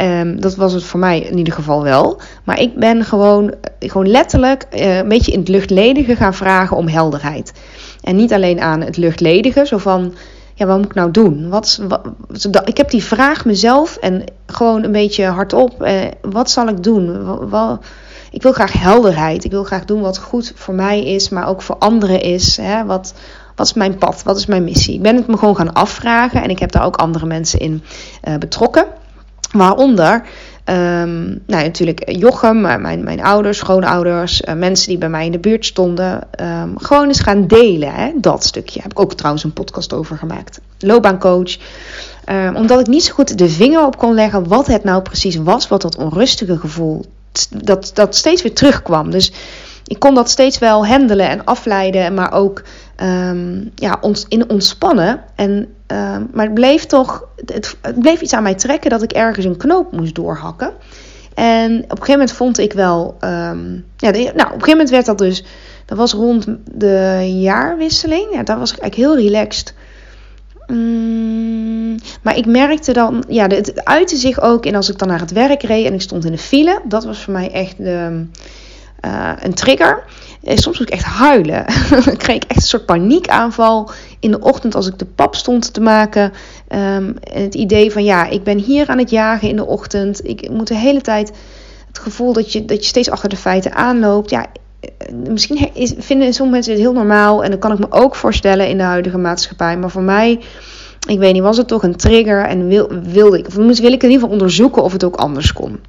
Um, 0.00 0.40
dat 0.40 0.54
was 0.54 0.72
het 0.72 0.84
voor 0.84 1.00
mij 1.00 1.20
in 1.20 1.38
ieder 1.38 1.54
geval 1.54 1.82
wel. 1.82 2.20
Maar 2.44 2.60
ik 2.60 2.74
ben 2.74 3.04
gewoon, 3.04 3.54
gewoon 3.78 4.08
letterlijk 4.08 4.66
uh, 4.74 4.96
een 4.96 5.08
beetje 5.08 5.32
in 5.32 5.38
het 5.38 5.48
luchtledige 5.48 6.16
gaan 6.16 6.34
vragen 6.34 6.76
om 6.76 6.88
helderheid. 6.88 7.52
En 8.02 8.16
niet 8.16 8.32
alleen 8.32 8.60
aan 8.60 8.80
het 8.80 8.96
luchtledige, 8.96 9.66
zo 9.66 9.78
van 9.78 10.14
ja, 10.54 10.66
wat 10.66 10.76
moet 10.76 10.86
ik 10.86 10.94
nou 10.94 11.10
doen? 11.10 11.48
Wat, 11.48 11.80
wat, 11.88 12.02
ik 12.64 12.76
heb 12.76 12.90
die 12.90 13.02
vraag 13.02 13.44
mezelf 13.44 13.96
en 13.96 14.24
gewoon 14.46 14.84
een 14.84 14.92
beetje 14.92 15.24
hardop. 15.24 15.82
Eh, 15.82 15.94
wat 16.20 16.50
zal 16.50 16.68
ik 16.68 16.82
doen? 16.82 17.24
Wat, 17.48 17.84
ik 18.30 18.42
wil 18.42 18.52
graag 18.52 18.72
helderheid. 18.72 19.44
Ik 19.44 19.50
wil 19.50 19.64
graag 19.64 19.84
doen 19.84 20.00
wat 20.00 20.18
goed 20.18 20.52
voor 20.54 20.74
mij 20.74 21.04
is, 21.04 21.28
maar 21.28 21.48
ook 21.48 21.62
voor 21.62 21.76
anderen 21.78 22.20
is. 22.20 22.56
Hè? 22.56 22.84
Wat, 22.84 23.14
wat 23.58 23.66
is 23.66 23.72
mijn 23.72 23.98
pad? 23.98 24.22
Wat 24.22 24.36
is 24.36 24.46
mijn 24.46 24.64
missie? 24.64 24.94
Ik 24.94 25.02
ben 25.02 25.16
het 25.16 25.26
me 25.26 25.36
gewoon 25.36 25.56
gaan 25.56 25.72
afvragen 25.72 26.42
en 26.42 26.50
ik 26.50 26.58
heb 26.58 26.72
daar 26.72 26.84
ook 26.84 26.96
andere 26.96 27.26
mensen 27.26 27.60
in 27.60 27.82
uh, 28.28 28.36
betrokken. 28.36 28.86
Waaronder 29.52 30.24
Um, 30.70 31.42
nou, 31.46 31.62
natuurlijk 31.62 32.10
Jochem, 32.10 32.60
mijn, 32.60 33.04
mijn 33.04 33.22
ouders, 33.22 33.58
schoonouders, 33.58 34.42
mensen 34.56 34.88
die 34.88 34.98
bij 34.98 35.08
mij 35.08 35.26
in 35.26 35.32
de 35.32 35.38
buurt 35.38 35.66
stonden. 35.66 36.28
Um, 36.40 36.78
gewoon 36.78 37.06
eens 37.06 37.20
gaan 37.20 37.46
delen, 37.46 37.94
hè, 37.94 38.10
dat 38.16 38.44
stukje. 38.44 38.82
Heb 38.82 38.90
ik 38.90 39.00
ook 39.00 39.14
trouwens 39.14 39.44
een 39.44 39.52
podcast 39.52 39.92
over 39.92 40.16
gemaakt. 40.16 40.60
Loopbaancoach. 40.78 41.56
Um, 42.26 42.56
omdat 42.56 42.80
ik 42.80 42.86
niet 42.86 43.04
zo 43.04 43.14
goed 43.14 43.38
de 43.38 43.48
vinger 43.48 43.86
op 43.86 43.98
kon 43.98 44.14
leggen 44.14 44.48
wat 44.48 44.66
het 44.66 44.84
nou 44.84 45.02
precies 45.02 45.36
was, 45.36 45.68
wat 45.68 45.82
dat 45.82 45.96
onrustige 45.96 46.58
gevoel, 46.58 47.04
dat, 47.50 47.90
dat 47.94 48.14
steeds 48.14 48.42
weer 48.42 48.54
terugkwam. 48.54 49.10
Dus 49.10 49.32
ik 49.86 49.98
kon 49.98 50.14
dat 50.14 50.30
steeds 50.30 50.58
wel 50.58 50.86
handelen 50.86 51.28
en 51.28 51.44
afleiden, 51.44 52.14
maar 52.14 52.32
ook 52.32 52.62
um, 53.02 53.70
ja, 53.74 53.98
ons, 54.00 54.26
in 54.28 54.50
ontspannen. 54.50 55.20
En, 55.34 55.50
um, 55.86 56.28
maar 56.32 56.44
het 56.44 56.54
bleef 56.54 56.86
toch, 56.86 57.28
het, 57.44 57.76
bleef 57.98 58.20
iets 58.20 58.32
aan 58.32 58.42
mij 58.42 58.54
trekken 58.54 58.90
dat 58.90 59.02
ik 59.02 59.12
ergens 59.12 59.44
een 59.44 59.56
knoop 59.56 59.92
moest 59.92 60.14
doorhakken. 60.14 60.72
En 61.34 61.74
op 61.74 61.80
een 61.80 61.88
gegeven 61.88 62.12
moment 62.12 62.32
vond 62.32 62.58
ik 62.58 62.72
wel, 62.72 63.16
um, 63.20 63.84
ja, 63.96 64.10
nou, 64.10 64.22
op 64.22 64.36
een 64.36 64.44
gegeven 64.44 64.70
moment 64.70 64.90
werd 64.90 65.06
dat 65.06 65.18
dus, 65.18 65.44
dat 65.84 65.98
was 65.98 66.12
rond 66.12 66.46
de 66.72 67.28
jaarwisseling. 67.40 68.26
Ja, 68.32 68.42
daar 68.42 68.58
was 68.58 68.72
ik 68.72 68.78
eigenlijk 68.78 69.10
heel 69.10 69.24
relaxed. 69.24 69.74
Mm, 70.66 71.96
maar 72.22 72.36
ik 72.36 72.46
merkte 72.46 72.92
dan, 72.92 73.24
ja, 73.28 73.46
het 73.46 73.84
uitte 73.84 74.16
zich 74.16 74.40
ook 74.40 74.66
in 74.66 74.74
als 74.74 74.90
ik 74.90 74.98
dan 74.98 75.08
naar 75.08 75.20
het 75.20 75.32
werk 75.32 75.62
reed 75.62 75.86
en 75.86 75.94
ik 75.94 76.00
stond 76.00 76.24
in 76.24 76.32
de 76.32 76.38
file. 76.38 76.80
Dat 76.84 77.04
was 77.04 77.22
voor 77.22 77.32
mij 77.32 77.50
echt 77.50 77.76
de, 77.76 78.24
uh, 79.04 79.32
een 79.40 79.54
trigger. 79.54 80.04
Eh, 80.42 80.56
soms 80.56 80.78
moest 80.78 80.90
ik 80.90 80.96
echt 80.96 81.04
huilen. 81.04 81.64
dan 82.04 82.16
kreeg 82.16 82.36
ik 82.36 82.44
echt 82.44 82.60
een 82.60 82.66
soort 82.66 82.86
paniekaanval 82.86 83.90
in 84.20 84.30
de 84.30 84.40
ochtend 84.40 84.74
als 84.74 84.86
ik 84.86 84.98
de 84.98 85.04
pap 85.04 85.34
stond 85.34 85.72
te 85.74 85.80
maken. 85.80 86.32
Um, 86.68 87.16
het 87.20 87.54
idee 87.54 87.92
van 87.92 88.04
ja, 88.04 88.26
ik 88.26 88.42
ben 88.42 88.58
hier 88.58 88.88
aan 88.88 88.98
het 88.98 89.10
jagen 89.10 89.48
in 89.48 89.56
de 89.56 89.66
ochtend. 89.66 90.28
Ik 90.28 90.50
moet 90.50 90.68
de 90.68 90.74
hele 90.74 91.00
tijd 91.00 91.32
het 91.88 91.98
gevoel 91.98 92.32
dat 92.32 92.52
je, 92.52 92.64
dat 92.64 92.80
je 92.80 92.88
steeds 92.88 93.10
achter 93.10 93.28
de 93.28 93.36
feiten 93.36 93.74
aanloopt. 93.74 94.30
Ja, 94.30 94.46
eh, 94.80 95.14
misschien 95.28 95.70
is, 95.74 95.94
vinden 95.98 96.32
sommige 96.32 96.54
mensen 96.54 96.72
dit 96.72 96.82
heel 96.82 96.92
normaal. 96.92 97.44
En 97.44 97.50
dat 97.50 97.58
kan 97.60 97.72
ik 97.72 97.78
me 97.78 97.86
ook 97.90 98.14
voorstellen 98.14 98.68
in 98.68 98.76
de 98.76 98.82
huidige 98.82 99.18
maatschappij. 99.18 99.78
Maar 99.78 99.90
voor 99.90 100.02
mij, 100.02 100.40
ik 101.08 101.18
weet 101.18 101.32
niet, 101.32 101.42
was 101.42 101.56
het 101.56 101.68
toch 101.68 101.82
een 101.82 101.96
trigger. 101.96 102.44
En 102.44 102.66
wil, 102.66 102.88
wilde 103.02 103.38
ik, 103.38 103.46
of 103.46 103.54
wil 103.54 103.68
ik 103.68 103.80
in 103.80 103.92
ieder 103.92 104.10
geval 104.10 104.28
onderzoeken 104.28 104.82
of 104.82 104.92
het 104.92 105.04
ook 105.04 105.16
anders 105.16 105.52
kon. 105.52 105.80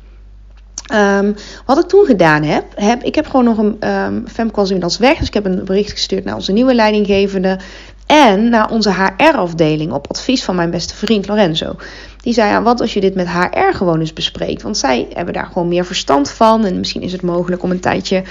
Um, 0.93 1.35
wat 1.65 1.77
ik 1.77 1.87
toen 1.87 2.05
gedaan 2.05 2.43
heb, 2.43 2.65
heb 2.75 3.03
ik 3.03 3.15
heb 3.15 3.25
gewoon 3.25 3.45
nog 3.45 3.57
een 3.57 3.89
um, 3.89 4.27
Femke 4.27 4.97
weg. 4.99 5.17
Dus 5.17 5.27
ik 5.27 5.33
heb 5.33 5.45
een 5.45 5.65
bericht 5.65 5.91
gestuurd 5.91 6.23
naar 6.23 6.35
onze 6.35 6.51
nieuwe 6.51 6.73
leidinggevende. 6.73 7.59
En 8.05 8.49
naar 8.49 8.69
onze 8.69 8.93
HR-afdeling 8.93 9.91
op 9.91 10.07
advies 10.09 10.43
van 10.43 10.55
mijn 10.55 10.69
beste 10.69 10.95
vriend 10.95 11.27
Lorenzo. 11.27 11.75
Die 12.21 12.33
zei, 12.33 12.49
ja, 12.49 12.61
wat 12.61 12.81
als 12.81 12.93
je 12.93 12.99
dit 12.99 13.15
met 13.15 13.29
HR 13.29 13.75
gewoon 13.75 13.99
eens 13.99 14.13
bespreekt? 14.13 14.61
Want 14.61 14.77
zij 14.77 15.07
hebben 15.13 15.33
daar 15.33 15.45
gewoon 15.45 15.67
meer 15.67 15.85
verstand 15.85 16.29
van. 16.29 16.65
En 16.65 16.79
misschien 16.79 17.01
is 17.01 17.11
het 17.11 17.21
mogelijk 17.21 17.63
om 17.63 17.71
een 17.71 17.79
tijdje 17.79 18.23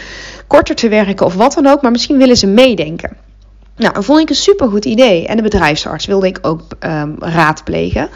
korter 0.46 0.74
te 0.74 0.88
werken 0.88 1.26
of 1.26 1.34
wat 1.34 1.54
dan 1.54 1.66
ook. 1.66 1.82
Maar 1.82 1.90
misschien 1.90 2.18
willen 2.18 2.36
ze 2.36 2.46
meedenken. 2.46 3.16
Nou, 3.76 3.94
dat 3.94 4.04
vond 4.04 4.20
ik 4.20 4.28
een 4.28 4.34
supergoed 4.34 4.84
idee. 4.84 5.26
En 5.26 5.36
de 5.36 5.42
bedrijfsarts 5.42 6.06
wilde 6.06 6.26
ik 6.26 6.38
ook 6.42 6.62
um, 6.80 7.16
raadplegen. 7.18 8.08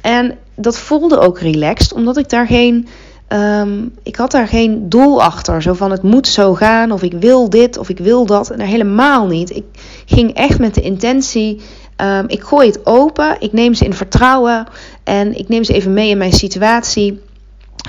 En 0.00 0.38
dat 0.54 0.78
voelde 0.78 1.18
ook 1.18 1.38
relaxed, 1.38 1.92
omdat 1.92 2.16
ik 2.16 2.28
daar 2.28 2.46
geen 2.46 2.88
Um, 3.32 3.94
ik 4.02 4.16
had 4.16 4.30
daar 4.30 4.48
geen 4.48 4.88
doel 4.88 5.22
achter. 5.22 5.62
Zo 5.62 5.72
van 5.72 5.90
het 5.90 6.02
moet 6.02 6.28
zo 6.28 6.54
gaan, 6.54 6.92
of 6.92 7.02
ik 7.02 7.12
wil 7.12 7.50
dit, 7.50 7.78
of 7.78 7.88
ik 7.88 7.98
wil 7.98 8.26
dat. 8.26 8.50
En 8.50 8.60
helemaal 8.60 9.26
niet. 9.26 9.56
Ik 9.56 9.64
ging 10.06 10.34
echt 10.34 10.58
met 10.58 10.74
de 10.74 10.80
intentie. 10.80 11.60
Um, 11.96 12.24
ik 12.28 12.42
gooi 12.42 12.68
het 12.68 12.86
open, 12.86 13.36
ik 13.38 13.52
neem 13.52 13.74
ze 13.74 13.84
in 13.84 13.94
vertrouwen 13.94 14.66
en 15.04 15.38
ik 15.38 15.48
neem 15.48 15.64
ze 15.64 15.72
even 15.72 15.92
mee 15.92 16.10
in 16.10 16.18
mijn 16.18 16.32
situatie. 16.32 17.20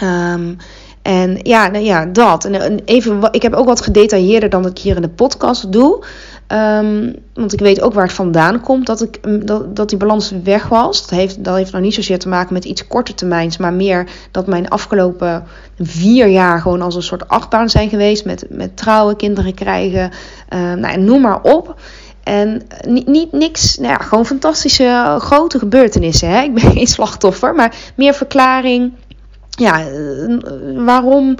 Um, 0.03 0.57
en 1.01 1.39
ja, 1.43 1.67
nou 1.67 1.83
ja, 1.83 2.05
dat. 2.05 2.45
En 2.45 2.79
even, 2.85 3.27
ik 3.31 3.41
heb 3.41 3.53
ook 3.53 3.65
wat 3.65 3.81
gedetailleerder 3.81 4.49
dan 4.49 4.61
dat 4.61 4.71
ik 4.71 4.77
hier 4.77 4.95
in 4.95 5.01
de 5.01 5.09
podcast 5.09 5.71
doe. 5.71 6.03
Um, 6.53 7.15
want 7.33 7.53
ik 7.53 7.59
weet 7.59 7.81
ook 7.81 7.93
waar 7.93 8.05
het 8.05 8.13
vandaan 8.13 8.61
komt 8.61 8.85
dat, 8.85 9.01
ik, 9.01 9.19
mm, 9.21 9.45
dat, 9.45 9.75
dat 9.75 9.89
die 9.89 9.97
balans 9.97 10.33
weg 10.43 10.67
was. 10.67 11.01
Dat 11.01 11.09
heeft, 11.09 11.43
dat 11.43 11.55
heeft 11.55 11.71
nog 11.71 11.81
niet 11.81 11.93
zozeer 11.93 12.19
te 12.19 12.29
maken 12.29 12.53
met 12.53 12.65
iets 12.65 12.87
korte 12.87 13.13
termijns, 13.13 13.57
maar 13.57 13.73
meer 13.73 14.09
dat 14.31 14.47
mijn 14.47 14.69
afgelopen 14.69 15.43
vier 15.79 16.27
jaar 16.27 16.61
gewoon 16.61 16.81
als 16.81 16.95
een 16.95 17.03
soort 17.03 17.27
achtbaan 17.27 17.69
zijn 17.69 17.89
geweest. 17.89 18.25
Met, 18.25 18.45
met 18.49 18.77
trouwen, 18.77 19.15
kinderen 19.15 19.53
krijgen, 19.53 20.11
uh, 20.53 20.73
nou, 20.73 20.99
noem 20.99 21.21
maar 21.21 21.41
op. 21.41 21.75
En 22.23 22.61
niet, 22.87 23.07
niet 23.07 23.31
niks, 23.31 23.77
nou 23.77 23.91
ja, 23.91 23.97
gewoon 23.97 24.25
fantastische 24.25 25.15
grote 25.19 25.59
gebeurtenissen. 25.59 26.29
Hè? 26.29 26.41
Ik 26.41 26.53
ben 26.53 26.71
geen 26.77 26.87
slachtoffer, 26.87 27.55
maar 27.55 27.75
meer 27.95 28.13
verklaring. 28.13 28.93
Ja, 29.49 29.89
uh, 29.89 30.39
waarom 30.85 31.35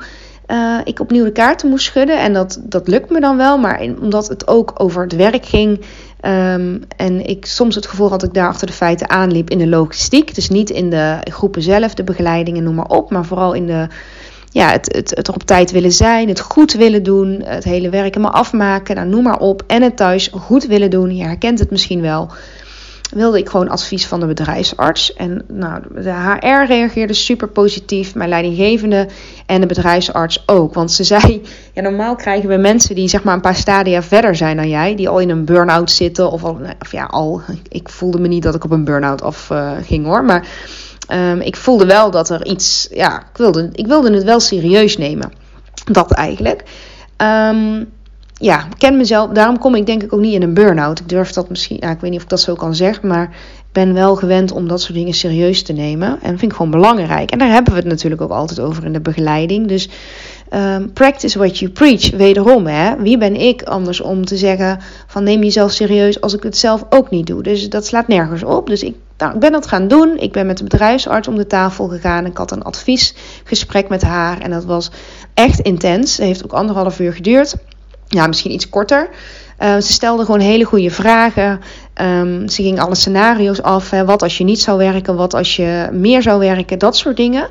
uh, 0.52 0.80
ik 0.84 1.00
opnieuw 1.00 1.24
de 1.24 1.32
kaarten 1.32 1.70
moest 1.70 1.86
schudden. 1.86 2.20
En 2.20 2.34
dat, 2.34 2.60
dat 2.64 2.88
lukt 2.88 3.10
me 3.10 3.20
dan 3.20 3.38
wel, 3.38 3.58
maar 3.58 3.82
omdat 4.02 4.28
het 4.28 4.48
ook 4.48 4.72
over 4.76 5.02
het 5.02 5.16
werk 5.16 5.46
ging. 5.46 5.80
Um, 6.26 6.82
en 6.98 7.26
ik 7.26 7.46
soms 7.46 7.76
het 7.76 7.88
gevoel 7.88 8.10
had 8.10 8.20
dat 8.20 8.30
ik 8.30 8.36
daar 8.36 8.48
achter 8.48 8.68
de 8.68 8.74
feiten 8.74 9.10
aanliep 9.10 9.50
in 9.50 9.58
de 9.58 9.68
logistiek. 9.68 10.36
Dus 10.36 10.50
niet 10.50 10.70
in 10.70 10.90
de 10.90 11.18
groepen 11.24 11.62
zelf, 11.62 11.94
de 11.94 12.04
begeleiding 12.04 12.58
en 12.58 12.64
noem 12.64 12.76
maar 12.76 12.88
op. 12.90 13.12
Maar 13.12 13.26
vooral 13.26 13.54
in 13.54 13.66
de, 13.66 13.88
ja, 14.52 14.72
het, 14.72 14.96
het, 14.96 15.10
het 15.16 15.28
er 15.28 15.34
op 15.34 15.44
tijd 15.44 15.72
willen 15.72 15.92
zijn, 15.92 16.28
het 16.28 16.40
goed 16.40 16.74
willen 16.74 17.04
doen, 17.04 17.42
het 17.46 17.64
hele 17.64 17.90
werk 17.90 18.14
helemaal 18.14 18.40
afmaken, 18.40 18.96
nou, 18.96 19.08
noem 19.08 19.24
maar 19.24 19.40
op. 19.40 19.64
En 19.68 19.82
het 19.82 19.98
thuis 19.98 20.30
goed 20.34 20.66
willen 20.66 20.90
doen. 20.90 21.16
Je 21.16 21.24
herkent 21.24 21.60
het 21.60 21.72
misschien 21.72 22.02
wel 22.02 22.32
wilde 23.10 23.38
ik 23.38 23.50
gewoon 23.50 23.70
advies 23.70 24.08
van 24.08 24.20
de 24.20 24.26
bedrijfsarts. 24.26 25.14
En 25.14 25.44
nou, 25.48 25.82
de 25.94 26.12
HR 26.12 26.68
reageerde 26.68 27.14
super 27.14 27.48
positief, 27.48 28.16
mijn 28.16 28.30
leidinggevende 28.30 29.08
en 29.46 29.62
de 29.62 29.68
bedrijfsarts 29.68 30.44
ook. 30.46 30.74
Want 30.74 30.92
ze 30.92 31.04
zei, 31.14 31.42
ja, 31.74 31.82
normaal 31.82 32.16
krijgen 32.16 32.50
we 32.50 32.58
mensen 32.58 32.96
die 32.96 33.08
zeg 33.08 33.24
maar 33.24 33.34
een 33.34 33.42
paar 33.42 33.56
stadia 33.56 34.04
verder 34.04 34.36
zijn 34.36 34.58
dan 34.58 34.70
jij, 34.70 34.96
die 34.96 35.10
al 35.10 35.20
in 35.20 35.30
een 35.30 35.46
burn-out 35.46 35.92
zitten. 35.92 36.32
Of, 36.32 36.44
al, 36.44 36.58
of 36.80 36.92
ja, 36.92 37.06
al, 37.06 37.42
ik 37.70 37.90
voelde 37.90 38.20
me 38.20 38.28
niet 38.28 38.44
dat 38.44 38.56
ik 38.56 38.64
op 38.64 38.72
een 38.72 38.84
burn-out 38.84 39.22
af 39.22 39.50
uh, 39.50 39.72
ging 39.82 40.06
hoor, 40.06 40.24
maar 40.24 40.48
um, 41.12 41.42
ik 41.42 41.56
voelde 41.56 41.86
wel 41.86 42.12
dat 42.12 42.30
er 42.30 42.46
iets, 42.46 42.88
ja, 42.92 43.20
ik 43.20 43.38
wilde, 43.38 43.70
ik 43.74 43.88
wilde 43.88 44.14
het 44.14 44.24
wel 44.24 44.40
serieus 44.40 44.98
nemen. 44.98 45.32
Dat 45.92 46.12
eigenlijk. 46.12 46.64
Um, 47.18 47.90
ja, 48.40 48.68
ken 48.78 48.98
mezelf. 48.98 49.30
Daarom 49.32 49.58
kom 49.58 49.76
ik 49.76 49.86
denk 49.86 50.04
ik 50.04 50.14
ook 50.14 50.20
niet 50.20 50.34
in 50.34 50.42
een 50.42 50.54
burn-out. 50.54 51.00
Ik 51.00 51.10
durf 51.10 51.32
dat 51.32 51.50
misschien, 51.50 51.78
ja, 51.80 51.90
ik 51.90 52.00
weet 52.00 52.10
niet 52.10 52.20
of 52.20 52.26
ik 52.26 52.30
dat 52.30 52.42
zo 52.42 52.56
kan 52.56 52.76
zeggen, 52.76 53.08
maar 53.08 53.24
ik 53.58 53.72
ben 53.72 53.94
wel 53.94 54.16
gewend 54.16 54.52
om 54.52 54.68
dat 54.68 54.82
soort 54.82 54.94
dingen 54.94 55.14
serieus 55.14 55.64
te 55.64 55.74
nemen. 55.74 56.08
En 56.08 56.30
dat 56.30 56.40
vind 56.40 56.52
ik 56.52 56.58
gewoon 56.58 56.72
belangrijk. 56.72 57.32
En 57.32 57.38
daar 57.38 57.50
hebben 57.50 57.74
we 57.74 57.80
het 57.80 57.88
natuurlijk 57.88 58.22
ook 58.22 58.32
altijd 58.32 58.60
over 58.60 58.86
in 58.86 58.94
de 58.94 59.00
begeleiding. 59.00 59.68
Dus 59.68 59.90
um, 60.54 60.94
practice 60.94 61.38
what 61.38 61.60
you 61.60 61.72
preach. 61.72 62.10
Wederom, 62.12 62.68
hè. 62.68 62.96
Wie 62.98 63.18
ben 63.18 63.36
ik 63.36 63.64
anders 63.64 64.02
om 64.02 64.26
te 64.26 64.38
zeggen 64.38 64.80
van 65.08 65.24
neem 65.24 65.44
jezelf 65.44 65.72
serieus 65.72 66.22
als 66.22 66.34
ik 66.34 66.44
het 66.44 66.58
zelf 66.58 66.86
ook 66.90 67.10
niet 67.10 67.28
doe. 67.28 67.44
Dus 67.44 67.70
dat 67.70 67.86
slaat 67.86 68.08
nergens 68.08 68.44
op. 68.44 68.68
Dus 68.68 68.84
ik, 68.84 68.96
nou, 69.18 69.34
ik 69.34 69.40
ben 69.40 69.52
dat 69.52 69.68
gaan 69.68 69.88
doen. 69.88 70.18
Ik 70.18 70.32
ben 70.32 70.46
met 70.46 70.58
de 70.58 70.64
bedrijfsarts 70.64 71.28
om 71.28 71.36
de 71.36 71.48
tafel 71.48 71.88
gegaan. 71.88 72.26
Ik 72.26 72.38
had 72.38 72.52
een 72.52 72.64
adviesgesprek 72.64 73.90
met 73.90 74.02
haar. 74.02 74.40
En 74.40 74.52
dat 74.52 74.66
was 74.66 74.92
echt 75.34 75.60
intens. 75.60 76.18
Het 76.18 76.26
heeft 76.26 76.44
ook 76.44 76.54
anderhalf 76.54 77.00
uur 77.00 77.14
geduurd. 77.14 77.56
Ja, 78.10 78.28
misschien 78.28 78.52
iets 78.52 78.70
korter. 78.70 79.10
Uh, 79.60 79.76
ze 79.76 79.92
stelde 79.94 80.26
gewoon 80.26 80.40
hele 80.40 80.64
goede 80.64 80.92
vragen. 80.92 81.60
Um, 82.02 82.48
ze 82.48 82.64
ging 82.64 82.80
alle 82.80 82.96
scenario's 82.96 83.62
af. 83.62 83.90
Hè. 83.90 84.06
Wat 84.06 84.22
als 84.22 84.38
je 84.38 84.44
niet 84.44 84.62
zou 84.62 84.78
werken? 84.78 85.16
Wat 85.16 85.34
als 85.34 85.56
je 85.56 85.90
meer 85.92 86.22
zou 86.22 86.40
werken? 86.40 86.80
Dat 86.80 86.98
soort 86.98 87.18
dingen. 87.18 87.48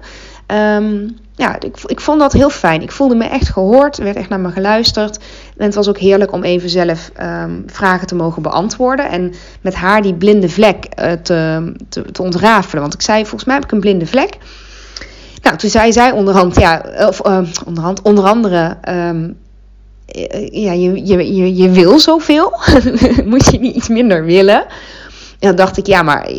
Um, 0.46 1.16
ja, 1.34 1.60
ik, 1.60 1.76
ik 1.86 2.00
vond 2.00 2.20
dat 2.20 2.32
heel 2.32 2.50
fijn. 2.50 2.82
Ik 2.82 2.92
voelde 2.92 3.14
me 3.14 3.24
echt 3.24 3.48
gehoord. 3.48 3.98
Er 3.98 4.04
werd 4.04 4.16
echt 4.16 4.28
naar 4.28 4.40
me 4.40 4.50
geluisterd. 4.50 5.18
En 5.56 5.64
het 5.64 5.74
was 5.74 5.88
ook 5.88 5.98
heerlijk 5.98 6.32
om 6.32 6.44
even 6.44 6.70
zelf 6.70 7.10
um, 7.20 7.62
vragen 7.66 8.06
te 8.06 8.14
mogen 8.14 8.42
beantwoorden. 8.42 9.08
En 9.08 9.34
met 9.60 9.74
haar 9.74 10.02
die 10.02 10.14
blinde 10.14 10.48
vlek 10.48 10.86
uh, 11.00 11.12
te, 11.12 11.72
te, 12.12 12.22
ontrafelen. 12.22 12.82
Want 12.82 12.94
ik 12.94 13.02
zei, 13.02 13.22
volgens 13.22 13.44
mij 13.44 13.54
heb 13.54 13.64
ik 13.64 13.72
een 13.72 13.80
blinde 13.80 14.06
vlek. 14.06 14.36
Nou, 15.42 15.56
toen 15.56 15.70
zei 15.70 15.92
zij 15.92 16.10
onderhand, 16.10 16.60
ja, 16.60 16.84
of 16.98 17.26
uh, 17.26 17.38
onderhand, 17.66 18.02
onder 18.02 18.24
andere, 18.24 18.76
ja, 20.50 20.72
je, 20.72 21.06
je, 21.06 21.34
je, 21.34 21.56
je 21.56 21.70
wil 21.70 21.98
zoveel. 21.98 22.52
Moet 23.24 23.46
je 23.50 23.58
niet 23.58 23.76
iets 23.76 23.88
minder 23.88 24.24
willen? 24.24 24.66
En 25.38 25.48
dan 25.48 25.56
dacht 25.56 25.76
ik, 25.76 25.86
ja, 25.86 26.02
maar 26.02 26.30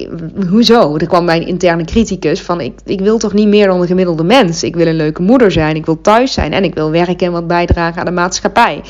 hoezo? 0.50 0.96
Er 0.96 1.08
kwam 1.08 1.26
mijn 1.26 1.48
interne 1.48 1.86
criticus 1.86 2.42
van, 2.42 2.62
ik, 2.62 2.74
ik 2.86 3.00
wil 3.00 3.18
toch 3.18 3.34
niet 3.34 3.48
meer 3.48 3.68
dan 3.68 3.82
een 3.82 3.88
gemiddelde 3.88 4.24
mens. 4.24 4.64
Ik 4.64 4.76
wil 4.76 4.88
een 4.88 4.96
leuke 4.96 5.22
moeder 5.22 5.52
zijn, 5.52 5.76
ik 5.76 5.86
wil 5.86 6.02
thuis 6.02 6.34
zijn 6.34 6.54
en 6.54 6.64
ik 6.64 6.74
wil 6.74 6.92
werken 6.92 7.28
en 7.28 7.32
wat 7.32 7.48
bijdragen 7.48 8.00
aan 8.00 8.06
de 8.06 8.12
maatschappij. 8.12 8.82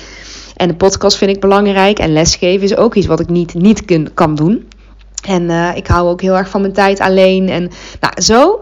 En 0.56 0.68
de 0.68 0.76
podcast 0.76 1.18
vind 1.18 1.32
ik 1.32 1.40
belangrijk 1.40 2.00
en 2.00 2.14
lesgeven 2.14 2.64
is 2.64 2.76
ook 2.76 2.96
iets 2.96 3.08
wat 3.08 3.20
ik 3.20 3.30
niet, 3.30 3.54
niet 3.54 3.86
kun, 3.86 4.14
kan 4.14 4.36
doen. 4.36 4.68
En 5.28 5.44
uh, 5.44 5.76
ik 5.76 5.88
hou 5.88 6.10
ook 6.10 6.22
heel 6.22 6.38
erg 6.38 6.50
van 6.50 6.62
mijn 6.62 6.74
tijd 6.74 7.00
alleen 7.00 7.50
en 7.50 7.70
nou, 8.00 8.22
zo. 8.22 8.60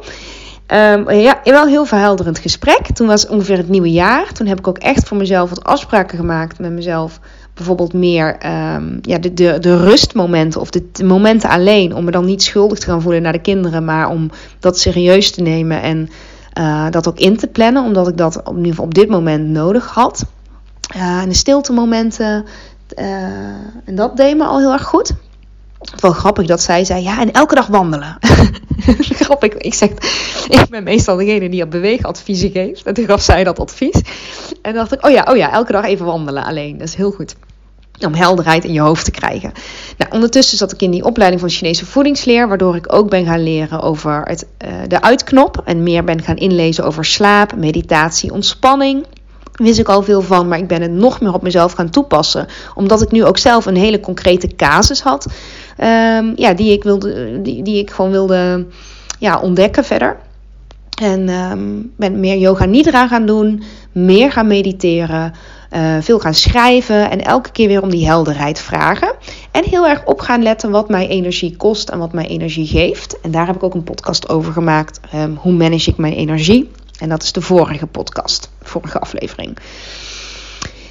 Um, 0.74 1.12
ja, 1.12 1.41
wel 1.43 1.67
heel 1.67 1.86
verhelderend 1.86 2.39
gesprek. 2.39 2.91
Toen 2.93 3.07
was 3.07 3.27
ongeveer 3.27 3.57
het 3.57 3.69
nieuwe 3.69 3.91
jaar. 3.91 4.31
Toen 4.33 4.47
heb 4.47 4.59
ik 4.59 4.67
ook 4.67 4.77
echt 4.77 5.07
voor 5.07 5.17
mezelf 5.17 5.50
wat 5.50 5.63
afspraken 5.63 6.17
gemaakt 6.17 6.59
met 6.59 6.71
mezelf. 6.71 7.19
Bijvoorbeeld 7.53 7.93
meer 7.93 8.38
um, 8.75 9.00
ja, 9.01 9.17
de, 9.17 9.33
de, 9.33 9.59
de 9.59 9.77
rustmomenten 9.77 10.62
of 10.62 10.69
de, 10.69 11.03
momenten 11.03 11.50
alleen. 11.50 11.95
Om 11.95 12.03
me 12.03 12.12
dan 12.12 12.25
niet 12.25 12.43
schuldig 12.43 12.79
te 12.79 12.86
gaan 12.86 13.01
voelen 13.01 13.21
naar 13.21 13.31
de 13.31 13.41
kinderen. 13.41 13.86
Maar 13.86 14.09
om 14.09 14.29
dat 14.59 14.79
serieus 14.79 15.31
te 15.31 15.41
nemen 15.41 15.81
en 15.81 16.09
uh, 16.59 16.86
dat 16.89 17.07
ook 17.07 17.19
in 17.19 17.38
te 17.38 17.47
plannen. 17.47 17.83
Omdat 17.83 18.07
ik 18.07 18.17
dat 18.17 18.38
op, 18.38 18.47
in 18.47 18.55
ieder 18.55 18.69
geval 18.69 18.86
op 18.86 18.93
dit 18.93 19.09
moment 19.09 19.47
nodig 19.47 19.86
had. 19.86 20.25
Uh, 20.95 21.21
en 21.21 21.29
de 21.29 21.36
stilte 21.36 21.74
momenten. 21.74 22.45
Uh, 22.95 23.05
en 23.86 23.95
dat 23.95 24.17
deed 24.17 24.38
me 24.38 24.43
al 24.43 24.59
heel 24.59 24.74
erg 24.74 24.83
goed 24.83 25.15
wel 26.00 26.12
grappig 26.12 26.46
dat 26.46 26.62
zij 26.62 26.86
zei, 26.86 27.03
ja, 27.03 27.19
en 27.19 27.31
elke 27.31 27.55
dag 27.55 27.67
wandelen. 27.67 28.17
grappig, 29.25 29.53
ik 29.53 29.74
zeg, 29.74 29.89
ik 30.50 30.65
ben 30.69 30.84
meestal 30.84 31.17
degene 31.17 31.50
die 31.50 31.63
op 31.63 31.72
beweegadviezen 31.72 32.51
geeft. 32.51 32.84
En 32.84 32.93
toen 32.93 33.05
gaf 33.05 33.22
zij 33.22 33.43
dat 33.43 33.60
advies. 33.60 34.01
En 34.62 34.74
dacht 34.74 34.93
ik, 34.93 35.05
oh 35.05 35.12
ja, 35.12 35.25
oh 35.29 35.38
ja, 35.38 35.51
elke 35.51 35.72
dag 35.72 35.86
even 35.86 36.05
wandelen 36.05 36.43
alleen. 36.43 36.77
Dat 36.77 36.88
is 36.88 36.96
heel 36.96 37.12
goed. 37.12 37.36
Om 38.05 38.13
helderheid 38.13 38.63
in 38.63 38.74
je 38.74 38.79
hoofd 38.79 39.05
te 39.05 39.12
krijgen. 39.12 39.51
Nou, 39.98 40.12
ondertussen 40.12 40.57
zat 40.57 40.72
ik 40.72 40.81
in 40.81 40.91
die 40.91 41.03
opleiding 41.03 41.41
van 41.41 41.50
Chinese 41.50 41.86
voedingsleer, 41.86 42.48
waardoor 42.48 42.75
ik 42.75 42.93
ook 42.93 43.10
ben 43.10 43.25
gaan 43.25 43.43
leren 43.43 43.81
over 43.81 44.22
het, 44.24 44.46
uh, 44.65 44.69
de 44.88 45.01
uitknop. 45.01 45.62
En 45.65 45.84
meer 45.84 46.03
ben 46.03 46.22
gaan 46.22 46.36
inlezen 46.36 46.84
over 46.84 47.05
slaap, 47.05 47.55
meditatie, 47.55 48.31
ontspanning 48.31 49.05
wist 49.57 49.79
ik 49.79 49.88
al 49.88 50.03
veel 50.03 50.22
van, 50.22 50.48
maar 50.48 50.57
ik 50.57 50.67
ben 50.67 50.81
het 50.81 50.91
nog 50.91 51.22
meer 51.22 51.34
op 51.34 51.41
mezelf 51.41 51.74
gaan 51.74 51.89
toepassen. 51.89 52.48
Omdat 52.75 53.01
ik 53.01 53.12
nu 53.12 53.25
ook 53.25 53.38
zelf 53.38 53.65
een 53.65 53.75
hele 53.75 54.00
concrete 54.00 54.55
casus 54.55 55.01
had. 55.01 55.27
Um, 55.79 56.34
ja, 56.36 56.53
die 56.53 56.72
ik, 56.72 56.84
wilde, 56.84 57.41
die, 57.41 57.63
die 57.63 57.77
ik 57.77 57.91
gewoon 57.91 58.12
wilde 58.12 58.65
ja, 59.19 59.39
ontdekken 59.39 59.84
verder. 59.84 60.17
En 61.01 61.29
um, 61.29 61.93
ben 61.98 62.19
meer 62.19 62.38
yoga 62.38 62.65
nidra 62.65 63.07
gaan 63.07 63.25
doen, 63.25 63.63
meer 63.91 64.31
gaan 64.31 64.48
mediteren, 64.48 65.34
uh, 65.72 65.98
veel 66.01 66.19
gaan 66.19 66.34
schrijven 66.34 67.10
en 67.10 67.24
elke 67.24 67.51
keer 67.51 67.67
weer 67.67 67.81
om 67.81 67.89
die 67.89 68.05
helderheid 68.05 68.60
vragen. 68.60 69.13
En 69.51 69.63
heel 69.63 69.88
erg 69.88 70.05
op 70.05 70.19
gaan 70.19 70.43
letten 70.43 70.72
wat 70.72 70.89
mij 70.89 71.07
energie 71.07 71.55
kost 71.55 71.89
en 71.89 72.00
wat 72.00 72.13
mij 72.13 72.27
energie 72.27 72.67
geeft. 72.67 73.19
En 73.22 73.31
daar 73.31 73.46
heb 73.48 73.55
ik 73.55 73.63
ook 73.63 73.74
een 73.74 73.84
podcast 73.84 74.30
over 74.30 74.54
gemaakt. 74.54 74.99
Um, 75.15 75.38
hoe 75.41 75.54
manage 75.54 75.89
ik 75.89 75.97
mijn 75.97 76.13
energie? 76.13 76.71
En 76.99 77.10
dat 77.10 77.23
is 77.23 77.32
de 77.32 77.41
vorige 77.41 77.88
podcast, 77.88 78.49
vorige 78.62 78.99
aflevering. 78.99 79.58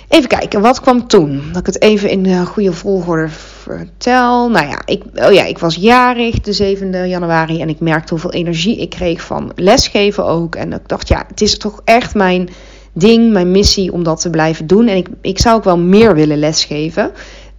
Even 0.08 0.28
kijken, 0.28 0.60
wat 0.60 0.80
kwam 0.80 1.06
toen? 1.06 1.42
Dat 1.48 1.60
ik 1.60 1.66
het 1.66 1.82
even 1.82 2.10
in 2.10 2.22
de 2.22 2.46
goede 2.46 2.72
volgorde 2.72 3.28
vertel. 3.28 4.48
Nou 4.48 4.66
ja, 4.66 4.82
ik, 4.84 5.02
oh 5.14 5.32
ja, 5.32 5.44
ik 5.44 5.58
was 5.58 5.74
jarig 5.74 6.40
de 6.40 6.76
7e 6.76 7.08
januari 7.08 7.60
en 7.60 7.68
ik 7.68 7.80
merkte 7.80 8.12
hoeveel 8.12 8.32
energie 8.32 8.76
ik 8.76 8.90
kreeg 8.90 9.22
van 9.22 9.52
lesgeven 9.54 10.24
ook. 10.24 10.54
En 10.54 10.72
ik 10.72 10.88
dacht, 10.88 11.08
ja, 11.08 11.24
het 11.28 11.40
is 11.40 11.58
toch 11.58 11.80
echt 11.84 12.14
mijn 12.14 12.48
ding, 12.92 13.32
mijn 13.32 13.50
missie 13.50 13.92
om 13.92 14.02
dat 14.02 14.20
te 14.20 14.30
blijven 14.30 14.66
doen. 14.66 14.86
En 14.86 14.96
ik, 14.96 15.08
ik 15.20 15.38
zou 15.38 15.56
ook 15.56 15.64
wel 15.64 15.78
meer 15.78 16.14
willen 16.14 16.38
lesgeven. 16.38 17.04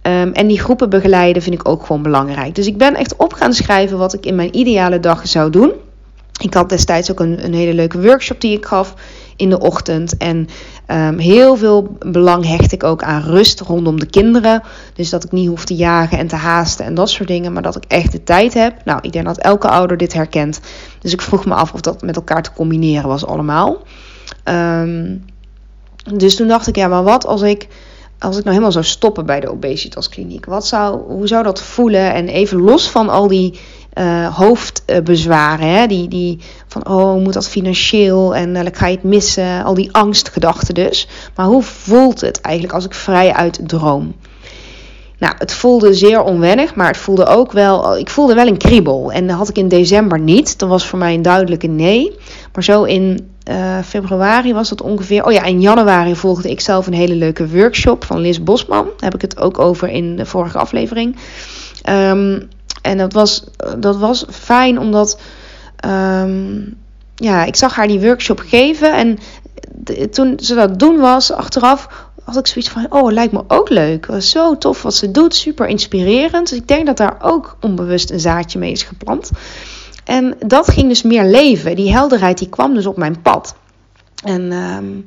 Um, 0.02 0.32
en 0.32 0.46
die 0.46 0.60
groepen 0.60 0.90
begeleiden 0.90 1.42
vind 1.42 1.54
ik 1.54 1.68
ook 1.68 1.86
gewoon 1.86 2.02
belangrijk. 2.02 2.54
Dus 2.54 2.66
ik 2.66 2.76
ben 2.76 2.94
echt 2.94 3.16
op 3.16 3.32
gaan 3.32 3.52
schrijven 3.52 3.98
wat 3.98 4.14
ik 4.14 4.26
in 4.26 4.34
mijn 4.34 4.56
ideale 4.56 5.00
dag 5.00 5.28
zou 5.28 5.50
doen. 5.50 5.72
Ik 6.40 6.54
had 6.54 6.68
destijds 6.68 7.10
ook 7.10 7.20
een, 7.20 7.44
een 7.44 7.54
hele 7.54 7.74
leuke 7.74 8.00
workshop 8.00 8.40
die 8.40 8.56
ik 8.56 8.66
gaf 8.66 8.94
in 9.38 9.50
de 9.50 9.58
ochtend. 9.58 10.16
En 10.16 10.48
um, 10.86 11.18
heel 11.18 11.56
veel 11.56 11.96
belang 11.98 12.46
hecht 12.46 12.72
ik 12.72 12.84
ook 12.84 13.02
aan 13.02 13.22
rust 13.22 13.60
rondom 13.60 14.00
de 14.00 14.06
kinderen. 14.06 14.62
Dus 14.94 15.10
dat 15.10 15.24
ik 15.24 15.32
niet 15.32 15.48
hoef 15.48 15.64
te 15.64 15.74
jagen 15.74 16.18
en 16.18 16.26
te 16.26 16.36
haasten 16.36 16.84
en 16.84 16.94
dat 16.94 17.10
soort 17.10 17.28
dingen. 17.28 17.52
Maar 17.52 17.62
dat 17.62 17.76
ik 17.76 17.84
echt 17.88 18.12
de 18.12 18.22
tijd 18.22 18.54
heb. 18.54 18.84
Nou, 18.84 18.98
ik 19.02 19.12
denk 19.12 19.24
dat 19.24 19.38
elke 19.38 19.68
ouder 19.68 19.96
dit 19.96 20.12
herkent. 20.12 20.60
Dus 21.00 21.12
ik 21.12 21.20
vroeg 21.20 21.46
me 21.46 21.54
af 21.54 21.72
of 21.72 21.80
dat 21.80 22.02
met 22.02 22.16
elkaar 22.16 22.42
te 22.42 22.52
combineren 22.52 23.08
was 23.08 23.26
allemaal. 23.26 23.82
Um, 24.44 25.24
dus 26.16 26.36
toen 26.36 26.48
dacht 26.48 26.66
ik, 26.66 26.76
ja, 26.76 26.88
maar 26.88 27.04
wat 27.04 27.26
als 27.26 27.42
ik 27.42 27.68
als 28.18 28.36
ik 28.36 28.42
nou 28.42 28.50
helemaal 28.50 28.72
zou 28.72 28.84
stoppen 28.84 29.26
bij 29.26 29.40
de 29.40 29.50
obesitaskliniek, 29.50 30.44
wat 30.44 30.66
zou, 30.66 31.00
hoe 31.00 31.26
zou 31.26 31.42
dat 31.42 31.62
voelen? 31.62 32.14
En 32.14 32.28
even 32.28 32.60
los 32.60 32.90
van 32.90 33.08
al 33.08 33.28
die 33.28 33.60
uh, 33.98 34.36
hoofdbezwaren, 34.36 35.68
hè? 35.68 35.86
Die, 35.86 36.08
die 36.08 36.38
van 36.66 36.88
oh, 36.88 37.22
moet 37.22 37.32
dat 37.32 37.48
financieel 37.48 38.34
en 38.34 38.54
uh, 38.54 38.62
ga 38.72 38.86
je 38.86 38.94
het 38.94 39.04
missen, 39.04 39.64
al 39.64 39.74
die 39.74 39.92
angstgedachten 39.92 40.74
dus. 40.74 41.08
Maar 41.34 41.46
hoe 41.46 41.62
voelt 41.62 42.20
het 42.20 42.40
eigenlijk 42.40 42.74
als 42.74 42.84
ik 42.84 42.94
vrij 42.94 43.32
uit 43.32 43.60
droom? 43.66 44.14
Nou, 45.18 45.34
het 45.38 45.52
voelde 45.52 45.94
zeer 45.94 46.22
onwennig, 46.22 46.74
maar 46.74 46.86
het 46.86 46.96
voelde 46.96 47.26
ook 47.26 47.52
wel, 47.52 47.98
ik 47.98 48.10
voelde 48.10 48.34
wel 48.34 48.46
een 48.46 48.56
kriebel. 48.56 49.12
En 49.12 49.26
dat 49.26 49.36
had 49.36 49.48
ik 49.48 49.58
in 49.58 49.68
december 49.68 50.20
niet. 50.20 50.58
Dat 50.58 50.68
was 50.68 50.86
voor 50.86 50.98
mij 50.98 51.14
een 51.14 51.22
duidelijke 51.22 51.66
nee. 51.66 52.16
Maar 52.52 52.64
zo 52.64 52.82
in 52.82 53.28
februari 53.84 54.54
was 54.54 54.68
dat 54.68 54.82
ongeveer. 54.82 55.24
Oh 55.24 55.32
ja, 55.32 55.44
in 55.44 55.60
januari 55.60 56.16
volgde 56.16 56.50
ik 56.50 56.60
zelf 56.60 56.86
een 56.86 56.92
hele 56.92 57.14
leuke 57.14 57.48
workshop 57.48 58.04
van 58.04 58.20
Liz 58.20 58.38
Bosman. 58.38 58.84
Daar 58.84 59.10
heb 59.10 59.14
ik 59.14 59.20
het 59.20 59.38
ook 59.38 59.58
over 59.58 59.88
in 59.88 60.16
de 60.16 60.26
vorige 60.26 60.58
aflevering. 60.58 61.16
Um, 61.88 62.48
en 62.88 62.98
dat 62.98 63.12
was, 63.12 63.44
dat 63.78 63.96
was 63.96 64.24
fijn 64.30 64.78
omdat. 64.78 65.20
Um, 65.86 66.76
ja, 67.14 67.44
ik 67.44 67.56
zag 67.56 67.74
haar 67.74 67.88
die 67.88 68.00
workshop 68.00 68.38
geven. 68.46 68.94
En 68.94 69.18
toen 70.10 70.38
ze 70.40 70.54
dat 70.54 70.78
doen 70.78 70.98
was, 70.98 71.32
achteraf 71.32 71.88
had 72.24 72.36
ik 72.36 72.46
zoiets 72.46 72.70
van: 72.70 72.86
oh, 72.88 73.12
lijkt 73.12 73.32
me 73.32 73.44
ook 73.48 73.68
leuk. 73.68 74.08
Zo 74.18 74.58
tof 74.58 74.82
wat 74.82 74.94
ze 74.94 75.10
doet, 75.10 75.34
super 75.34 75.66
inspirerend. 75.66 76.48
Dus 76.48 76.58
ik 76.58 76.68
denk 76.68 76.86
dat 76.86 76.96
daar 76.96 77.16
ook 77.20 77.56
onbewust 77.60 78.10
een 78.10 78.20
zaadje 78.20 78.58
mee 78.58 78.72
is 78.72 78.82
geplant. 78.82 79.30
En 80.04 80.36
dat 80.46 80.70
ging 80.70 80.88
dus 80.88 81.02
meer 81.02 81.24
leven. 81.24 81.76
Die 81.76 81.92
helderheid 81.92 82.38
die 82.38 82.48
kwam 82.48 82.74
dus 82.74 82.86
op 82.86 82.96
mijn 82.96 83.22
pad. 83.22 83.54
En 84.24 84.52
um, 84.52 85.06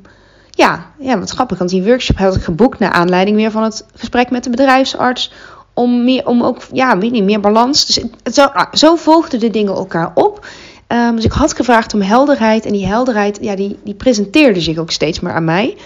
ja, 0.50 0.86
ja, 0.98 1.18
wat 1.18 1.30
grappig, 1.30 1.58
want 1.58 1.70
die 1.70 1.82
workshop 1.82 2.18
had 2.18 2.36
ik 2.36 2.42
geboekt 2.42 2.78
naar 2.78 2.90
aanleiding 2.90 3.36
weer 3.36 3.50
van 3.50 3.62
het 3.62 3.86
gesprek 3.94 4.30
met 4.30 4.44
de 4.44 4.50
bedrijfsarts. 4.50 5.32
Om, 5.74 6.04
meer, 6.04 6.26
om 6.26 6.42
ook, 6.42 6.58
ja, 6.72 6.98
weet 6.98 7.10
niet, 7.10 7.24
meer 7.24 7.40
balans. 7.40 7.86
Dus 8.22 8.38
ah, 8.38 8.72
zo 8.72 8.96
volgden 8.96 9.40
de 9.40 9.50
dingen 9.50 9.74
elkaar 9.74 10.10
op. 10.14 10.46
Um, 10.88 11.16
dus 11.16 11.24
ik 11.24 11.32
had 11.32 11.54
gevraagd 11.54 11.94
om 11.94 12.00
helderheid. 12.00 12.66
En 12.66 12.72
die 12.72 12.86
helderheid, 12.86 13.38
ja, 13.40 13.56
die, 13.56 13.78
die 13.84 13.94
presenteerde 13.94 14.60
zich 14.60 14.78
ook 14.78 14.90
steeds 14.90 15.20
meer 15.20 15.32
aan 15.32 15.44
mij. 15.44 15.76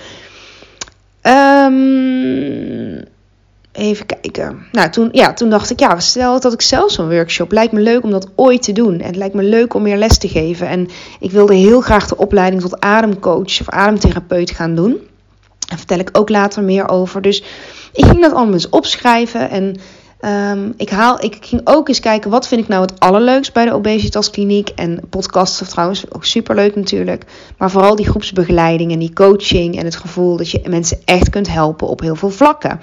Um, 1.22 3.04
Even 3.76 4.06
kijken. 4.06 4.66
Nou, 4.72 4.90
toen, 4.90 5.08
ja, 5.12 5.32
toen 5.32 5.50
dacht 5.50 5.70
ik, 5.70 5.80
ja, 5.80 6.00
stel 6.00 6.40
dat 6.40 6.52
ik 6.52 6.60
zelf 6.60 6.90
zo'n 6.90 7.10
workshop. 7.10 7.52
Lijkt 7.52 7.72
me 7.72 7.80
leuk 7.80 8.02
om 8.02 8.10
dat 8.10 8.28
ooit 8.34 8.62
te 8.62 8.72
doen. 8.72 9.00
En 9.00 9.06
het 9.06 9.16
lijkt 9.16 9.34
me 9.34 9.42
leuk 9.42 9.74
om 9.74 9.82
meer 9.82 9.96
les 9.96 10.18
te 10.18 10.28
geven. 10.28 10.68
En 10.68 10.88
ik 11.20 11.30
wilde 11.30 11.54
heel 11.54 11.80
graag 11.80 12.08
de 12.08 12.16
opleiding 12.16 12.62
tot 12.62 12.80
ademcoach 12.80 13.60
of 13.60 13.68
ademtherapeut 13.68 14.50
gaan 14.50 14.74
doen. 14.74 15.00
Daar 15.58 15.78
vertel 15.78 15.98
ik 15.98 16.08
ook 16.12 16.28
later 16.28 16.62
meer 16.62 16.88
over. 16.88 17.22
Dus 17.22 17.42
ik 17.96 18.04
ging 18.04 18.20
dat 18.20 18.32
allemaal 18.32 18.52
eens 18.52 18.68
opschrijven. 18.68 19.50
En 19.50 19.76
um, 20.20 20.74
ik, 20.76 20.90
haal, 20.90 21.24
ik 21.24 21.36
ging 21.40 21.60
ook 21.64 21.88
eens 21.88 22.00
kijken, 22.00 22.30
wat 22.30 22.48
vind 22.48 22.60
ik 22.60 22.68
nou 22.68 22.82
het 22.82 23.00
allerleukst 23.00 23.52
bij 23.52 23.64
de 23.64 23.72
obesitaskliniek. 23.72 24.68
En 24.68 25.00
podcasts 25.10 25.68
trouwens 25.68 26.12
ook 26.12 26.24
superleuk 26.24 26.76
natuurlijk. 26.76 27.24
Maar 27.58 27.70
vooral 27.70 27.96
die 27.96 28.08
groepsbegeleiding 28.08 28.92
en 28.92 28.98
die 28.98 29.12
coaching. 29.12 29.78
En 29.78 29.84
het 29.84 29.96
gevoel 29.96 30.36
dat 30.36 30.50
je 30.50 30.60
mensen 30.68 30.98
echt 31.04 31.30
kunt 31.30 31.48
helpen 31.48 31.88
op 31.88 32.00
heel 32.00 32.16
veel 32.16 32.30
vlakken. 32.30 32.80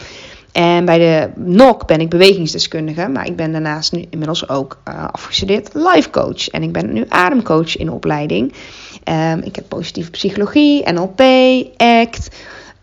En 0.54 0.86
bij 0.86 0.98
de 0.98 1.30
NOC 1.36 1.88
ben 1.88 2.00
ik 2.00 2.10
bewegingsdeskundige, 2.10 3.08
maar 3.08 3.26
ik 3.26 3.36
ben 3.36 3.52
daarnaast 3.52 3.92
nu 3.92 4.06
inmiddels 4.10 4.50
ook 4.50 4.78
uh, 4.88 5.08
afgestudeerd 5.12 5.70
life 5.74 6.10
coach. 6.10 6.48
En 6.48 6.64
ik 6.64 6.72
ben 6.72 6.94
nu 6.94 7.06
ademcoach 7.10 7.78
in 7.78 7.92
opleiding. 7.92 8.54
Ehm, 9.04 9.40
ik 9.40 9.56
heb 9.56 9.66
positieve 9.68 10.10
psychologie, 10.10 10.92
NLP, 10.92 11.22
ACT. 11.78 12.30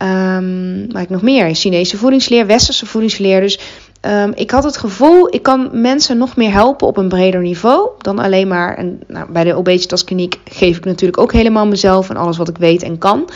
Um, 0.02 0.96
ik 0.96 1.10
nog 1.10 1.22
meer? 1.22 1.54
Chinese 1.54 1.96
voedingsleer, 1.96 2.46
Westerse 2.46 2.86
voedingsleer. 2.86 3.40
Dus 3.40 3.60
um, 4.06 4.32
ik 4.34 4.50
had 4.50 4.64
het 4.64 4.76
gevoel, 4.76 5.34
ik 5.34 5.42
kan 5.42 5.80
mensen 5.80 6.18
nog 6.18 6.36
meer 6.36 6.52
helpen 6.52 6.86
op 6.86 6.96
een 6.96 7.08
breder 7.08 7.40
niveau 7.40 7.88
dan 7.98 8.18
alleen 8.18 8.48
maar. 8.48 8.76
En 8.76 9.00
nou, 9.06 9.32
bij 9.32 9.44
de 9.44 9.54
obesitaskliniek 9.54 10.38
geef 10.44 10.76
ik 10.76 10.84
natuurlijk 10.84 11.20
ook 11.20 11.32
helemaal 11.32 11.66
mezelf 11.66 12.10
en 12.10 12.16
alles 12.16 12.36
wat 12.36 12.48
ik 12.48 12.58
weet 12.58 12.82
en 12.82 12.98
kan. 12.98 13.28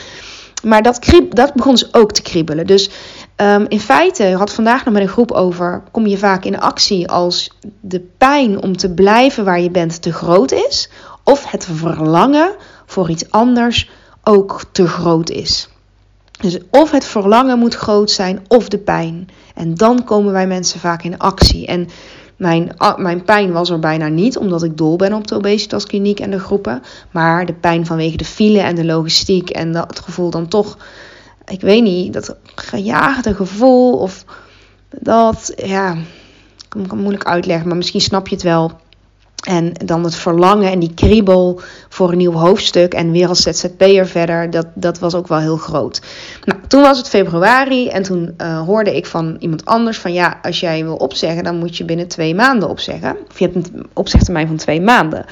Maar 0.63 0.83
dat, 0.83 0.99
dat 1.29 1.55
begon 1.55 1.73
dus 1.75 1.95
ook 1.95 2.13
te 2.13 2.23
kriebelen. 2.23 2.67
Dus 2.67 2.91
um, 3.37 3.65
in 3.69 3.81
feite 3.81 4.25
had 4.25 4.53
vandaag 4.53 4.85
nog 4.85 4.95
met 4.95 5.03
een 5.03 5.09
groep 5.09 5.33
over: 5.33 5.83
kom 5.91 6.07
je 6.07 6.19
vaak 6.19 6.45
in 6.45 6.61
actie 6.61 7.09
als 7.09 7.51
de 7.81 8.01
pijn 8.19 8.63
om 8.63 8.77
te 8.77 8.95
blijven 8.95 9.45
waar 9.45 9.61
je 9.61 9.71
bent 9.71 10.03
te 10.03 10.13
groot 10.13 10.53
is, 10.53 10.91
of 11.25 11.51
het 11.51 11.69
verlangen 11.73 12.55
voor 12.87 13.11
iets 13.11 13.31
anders 13.31 13.91
ook 14.23 14.65
te 14.73 14.87
groot 14.87 15.31
is. 15.31 15.69
Dus 16.41 16.59
of 16.71 16.91
het 16.91 17.05
verlangen 17.05 17.59
moet 17.59 17.75
groot 17.75 18.11
zijn 18.11 18.45
of 18.49 18.69
de 18.69 18.79
pijn. 18.79 19.29
En 19.55 19.75
dan 19.75 20.05
komen 20.05 20.33
wij 20.33 20.47
mensen 20.47 20.81
vaak 20.81 21.03
in 21.03 21.19
actie. 21.19 21.67
En 21.67 21.89
mijn, 22.37 22.77
mijn 22.97 23.25
pijn 23.25 23.53
was 23.53 23.71
er 23.71 23.79
bijna 23.79 24.09
niet, 24.09 24.37
omdat 24.37 24.63
ik 24.63 24.77
dol 24.77 24.97
ben 24.97 25.13
op 25.13 25.27
de 25.27 25.35
obesitaskliniek 25.35 26.21
en 26.21 26.31
de 26.31 26.39
groepen. 26.39 26.83
Maar 27.11 27.47
de 27.47 27.53
pijn 27.53 27.87
vanwege 27.87 28.17
de 28.17 28.25
file 28.25 28.61
en 28.61 28.75
de 28.75 28.85
logistiek 28.85 29.51
en 29.51 29.73
dat, 29.73 30.01
gevoel 30.05 30.31
dan 30.31 30.49
toch, 30.49 30.79
ik 31.47 31.61
weet 31.61 31.83
niet, 31.83 32.13
dat 32.13 32.37
gejaagde 32.55 33.35
gevoel 33.35 33.99
of 33.99 34.25
dat, 35.01 35.53
ja, 35.57 35.93
ik 35.93 36.67
kan 36.69 36.81
het 36.81 36.93
moeilijk 36.93 37.25
uitleggen, 37.25 37.69
maar 37.69 37.77
misschien 37.77 38.01
snap 38.01 38.29
je 38.29 38.35
het 38.35 38.45
wel. 38.45 38.81
En 39.45 39.73
dan 39.85 40.05
het 40.05 40.15
verlangen 40.15 40.71
en 40.71 40.79
die 40.79 40.95
kriebel 40.95 41.61
voor 41.89 42.11
een 42.11 42.19
nieuw 42.19 42.33
hoofdstuk 42.33 42.95
en 42.95 43.11
weer 43.11 43.29
als 43.29 43.43
ZZP'er 43.43 44.07
verder, 44.07 44.51
dat, 44.51 44.67
dat 44.75 44.99
was 44.99 45.15
ook 45.15 45.29
wel 45.29 45.39
heel 45.39 45.57
groot. 45.57 46.01
Nou, 46.45 46.61
toen 46.69 46.83
was 46.83 46.99
het 46.99 47.09
februari 47.09 47.89
en 47.89 48.03
toen 48.03 48.35
uh, 48.39 48.61
hoorde 48.61 48.97
ik 48.97 49.07
van 49.07 49.37
iemand 49.39 49.65
anders 49.65 49.99
van 49.99 50.13
ja, 50.13 50.39
als 50.43 50.61
jij 50.61 50.85
wil 50.85 50.97
opzeggen, 50.97 51.45
dan 51.45 51.59
moet 51.59 51.77
je 51.77 51.85
binnen 51.85 52.09
twee 52.09 52.35
maanden 52.35 52.69
opzeggen. 52.69 53.17
Of 53.31 53.39
je 53.39 53.45
hebt 53.45 53.57
een 53.57 53.87
opzegtermijn 53.93 54.47
van 54.47 54.57
twee 54.57 54.81
maanden. 54.81 55.25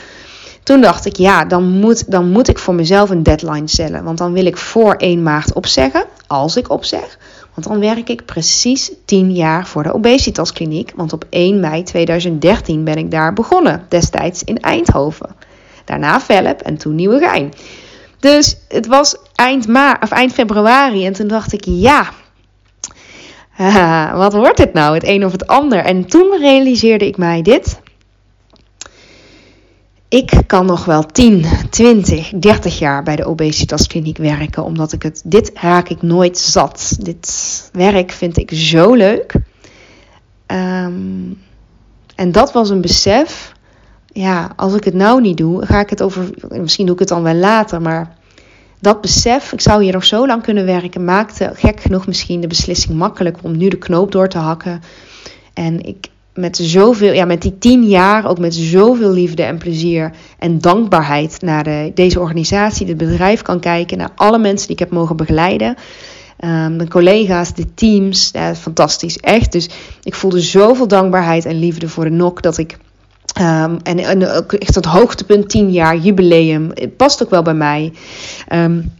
Toen 0.62 0.80
dacht 0.80 1.06
ik, 1.06 1.16
ja, 1.16 1.44
dan 1.44 1.68
moet, 1.68 2.10
dan 2.10 2.28
moet 2.28 2.48
ik 2.48 2.58
voor 2.58 2.74
mezelf 2.74 3.10
een 3.10 3.22
deadline 3.22 3.68
stellen. 3.68 4.04
Want 4.04 4.18
dan 4.18 4.32
wil 4.32 4.46
ik 4.46 4.56
voor 4.56 4.94
1 4.94 5.22
maart 5.22 5.52
opzeggen, 5.52 6.04
als 6.26 6.56
ik 6.56 6.70
opzeg. 6.70 7.18
Want 7.54 7.66
dan 7.66 7.80
werk 7.80 8.08
ik 8.08 8.24
precies 8.24 8.92
10 9.04 9.32
jaar 9.32 9.66
voor 9.66 9.82
de 9.82 9.92
obesitaskliniek. 9.92 10.92
Want 10.96 11.12
op 11.12 11.24
1 11.30 11.60
mei 11.60 11.82
2013 11.82 12.84
ben 12.84 12.96
ik 12.96 13.10
daar 13.10 13.32
begonnen, 13.32 13.86
destijds 13.88 14.44
in 14.44 14.60
Eindhoven. 14.60 15.34
Daarna 15.84 16.20
Velp 16.20 16.60
en 16.60 16.76
toen 16.76 16.94
Nieuwegein. 16.94 17.52
Dus 18.18 18.56
het 18.68 18.86
was 18.86 19.16
eind, 19.34 19.68
ma 19.68 19.98
of 20.00 20.10
eind 20.10 20.32
februari 20.32 21.06
en 21.06 21.12
toen 21.12 21.28
dacht 21.28 21.52
ik, 21.52 21.64
ja, 21.64 22.08
wat 24.22 24.32
wordt 24.32 24.58
het 24.58 24.72
nou, 24.72 24.94
het 24.94 25.06
een 25.06 25.24
of 25.24 25.32
het 25.32 25.46
ander? 25.46 25.78
En 25.78 26.06
toen 26.06 26.36
realiseerde 26.38 27.06
ik 27.06 27.16
mij 27.16 27.42
dit 27.42 27.80
ik 30.12 30.42
kan 30.46 30.66
nog 30.66 30.84
wel 30.84 31.06
10, 31.06 31.44
20, 31.70 32.28
30 32.28 32.78
jaar 32.78 33.02
bij 33.02 33.16
de 33.16 33.24
obesitaskliniek 33.24 34.16
werken, 34.16 34.64
omdat 34.64 34.92
ik 34.92 35.02
het, 35.02 35.22
dit 35.24 35.50
raak 35.54 35.88
ik 35.88 36.02
nooit 36.02 36.38
zat. 36.38 36.96
Dit 37.00 37.70
werk 37.72 38.10
vind 38.10 38.36
ik 38.36 38.50
zo 38.54 38.94
leuk. 38.94 39.34
Um, 40.46 41.38
en 42.14 42.32
dat 42.32 42.52
was 42.52 42.70
een 42.70 42.80
besef. 42.80 43.52
Ja, 44.06 44.52
als 44.56 44.74
ik 44.74 44.84
het 44.84 44.94
nou 44.94 45.20
niet 45.20 45.36
doe, 45.36 45.66
ga 45.66 45.80
ik 45.80 45.90
het 45.90 46.02
over. 46.02 46.30
Misschien 46.48 46.86
doe 46.86 46.94
ik 46.94 47.00
het 47.00 47.08
dan 47.08 47.22
wel 47.22 47.34
later, 47.34 47.82
maar 47.82 48.16
dat 48.80 49.00
besef, 49.00 49.52
ik 49.52 49.60
zou 49.60 49.82
hier 49.82 49.92
nog 49.92 50.04
zo 50.04 50.26
lang 50.26 50.42
kunnen 50.42 50.64
werken, 50.64 51.04
maakte 51.04 51.50
gek 51.54 51.80
genoeg 51.80 52.06
misschien 52.06 52.40
de 52.40 52.46
beslissing 52.46 52.98
makkelijk 52.98 53.38
om 53.42 53.56
nu 53.56 53.68
de 53.68 53.78
knoop 53.78 54.12
door 54.12 54.28
te 54.28 54.38
hakken. 54.38 54.82
En 55.54 55.80
ik, 55.84 56.08
met 56.34 56.56
zoveel, 56.56 57.12
ja, 57.12 57.24
met 57.24 57.42
die 57.42 57.58
tien 57.58 57.84
jaar 57.84 58.28
ook 58.28 58.38
met 58.38 58.54
zoveel 58.54 59.10
liefde 59.10 59.42
en 59.42 59.58
plezier 59.58 60.12
en 60.38 60.58
dankbaarheid 60.58 61.40
naar 61.40 61.64
de, 61.64 61.90
deze 61.94 62.20
organisatie, 62.20 62.86
dit 62.86 62.96
bedrijf 62.96 63.42
kan 63.42 63.60
kijken, 63.60 63.98
naar 63.98 64.12
alle 64.14 64.38
mensen 64.38 64.66
die 64.66 64.76
ik 64.76 64.82
heb 64.82 64.90
mogen 64.90 65.16
begeleiden. 65.16 65.76
Um, 66.44 66.78
de 66.78 66.88
collega's, 66.88 67.54
de 67.54 67.74
teams, 67.74 68.32
fantastisch, 68.56 69.18
echt. 69.18 69.52
Dus 69.52 69.68
ik 70.02 70.14
voelde 70.14 70.40
zoveel 70.40 70.88
dankbaarheid 70.88 71.44
en 71.44 71.58
liefde 71.58 71.88
voor 71.88 72.04
de 72.04 72.10
NOK 72.10 72.42
dat 72.42 72.58
ik. 72.58 72.76
Um, 73.40 73.76
en, 73.82 73.98
en 73.98 74.48
echt 74.58 74.74
het 74.74 74.84
hoogtepunt, 74.84 75.48
tien 75.48 75.70
jaar 75.70 75.96
jubileum. 75.96 76.70
Het 76.74 76.96
past 76.96 77.22
ook 77.22 77.30
wel 77.30 77.42
bij 77.42 77.54
mij. 77.54 77.92
Um, 78.52 78.92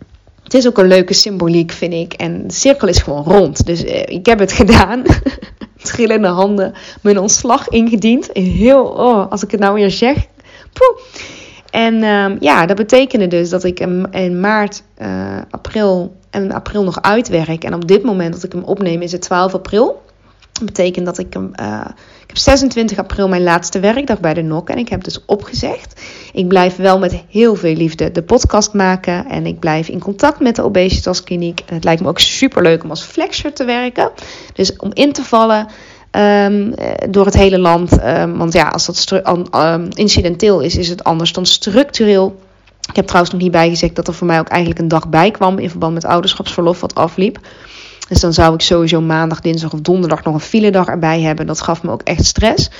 het 0.43 0.55
is 0.55 0.67
ook 0.67 0.79
een 0.79 0.87
leuke 0.87 1.15
symboliek, 1.15 1.73
vind 1.73 1.93
ik. 1.93 2.13
En 2.13 2.47
de 2.47 2.55
cirkel 2.55 2.89
is 2.89 2.99
gewoon 2.99 3.25
rond. 3.25 3.67
Dus 3.67 3.85
uh, 3.85 4.03
ik 4.07 4.27
heb 4.27 4.39
het 4.39 4.53
gedaan. 4.53 5.03
trillende 5.83 6.29
handen 6.29 6.75
mijn 7.03 7.19
ontslag 7.19 7.69
ingediend. 7.69 8.31
Heel, 8.33 8.85
oh, 8.85 9.31
als 9.31 9.43
ik 9.43 9.51
het 9.51 9.61
nou 9.61 9.75
weer 9.75 9.91
zeg. 9.91 10.17
Poeh. 10.73 10.99
En 11.71 12.05
um, 12.05 12.37
ja, 12.41 12.67
dat 12.67 12.77
betekende 12.77 13.27
dus 13.27 13.51
dat 13.51 13.65
ik 13.65 13.79
hem 13.79 14.07
in 14.11 14.41
maart, 14.41 14.83
uh, 15.03 15.39
april 15.51 16.17
en 16.31 16.53
april 16.53 16.85
nog 16.85 17.03
uitwerk. 17.03 17.65
En 17.65 17.75
op 17.75 17.89
dit 17.89 18.03
moment 18.03 18.33
dat 18.33 18.43
ik 18.43 18.53
hem 18.53 18.63
opneem 18.63 19.03
is 19.03 19.13
het 19.13 19.23
12 19.23 19.55
april. 19.55 20.02
Dat 20.53 20.65
betekent 20.65 21.07
dat 21.07 21.19
ik. 21.19 21.35
Uh, 21.35 21.85
ik 22.23 22.29
heb 22.29 22.39
26 22.39 22.99
april 22.99 23.29
mijn 23.29 23.43
laatste 23.43 23.81
werkdag 23.81 24.21
bij 24.21 24.35
de 24.35 24.43
NOK. 24.43 24.69
En 24.69 24.79
ik 24.79 24.89
heb 24.89 25.05
dus 25.05 25.25
opgezegd. 25.25 26.01
Ik 26.33 26.49
blijf 26.49 26.77
wel 26.77 26.99
met 26.99 27.23
heel 27.29 27.55
veel 27.55 27.75
liefde 27.75 28.13
de 28.13 28.23
podcast 28.23 28.73
maken. 28.73 29.27
En 29.27 29.47
ik 29.47 29.59
blijf 29.59 29.89
in 29.89 29.99
contact 29.99 30.41
met 30.41 30.57
de 30.57 30.63
obesitaskliniek. 30.63 31.63
En 31.67 31.75
het 31.75 31.85
lijkt 31.85 32.03
me 32.03 32.09
ook 32.09 32.19
super 32.19 32.63
leuk 32.63 32.83
om 32.83 32.91
als 32.91 33.03
flexer 33.03 33.53
te 33.53 33.65
werken. 33.65 34.11
Dus 34.55 34.77
om 34.77 34.91
in 34.93 35.13
te 35.13 35.25
vallen. 35.25 35.67
Um, 36.17 36.75
door 37.11 37.25
het 37.25 37.35
hele 37.35 37.59
land. 37.59 38.05
Um, 38.05 38.39
want 38.39 38.53
ja, 38.53 38.69
als 38.69 38.87
dat 38.87 39.23
um, 39.55 39.89
incidenteel 39.91 40.61
is, 40.61 40.77
is 40.77 40.89
het 40.89 41.05
anders 41.05 41.33
dan 41.33 41.47
structureel. 41.47 42.41
Ik 42.89 42.97
heb 42.97 43.07
trouwens 43.07 43.33
nog 43.33 43.43
niet 43.43 43.53
bijgezegd 43.53 43.97
dat 43.97 44.09
er 44.09 44.15
voor 44.15 44.27
mij 44.27 44.39
ook 44.39 44.49
eigenlijk 44.49 44.81
een 44.81 44.89
dag 44.89 45.09
bij 45.09 45.31
kwam 45.31 45.59
in 45.59 45.71
verband 45.71 45.95
met 45.95 46.05
ouderschapsverlof 46.05 46.81
wat 46.81 46.95
afliep. 46.95 47.39
Dus 48.09 48.21
dan 48.21 48.33
zou 48.33 48.55
ik 48.55 48.61
sowieso 48.61 49.01
maandag, 49.01 49.41
dinsdag 49.41 49.73
of 49.73 49.81
donderdag 49.81 50.25
nog 50.25 50.35
een 50.35 50.41
file 50.41 50.71
dag 50.71 50.87
erbij 50.87 51.21
hebben. 51.21 51.47
Dat 51.47 51.61
gaf 51.61 51.83
me 51.83 51.91
ook 51.91 52.03
echt 52.03 52.25
stress. 52.25 52.71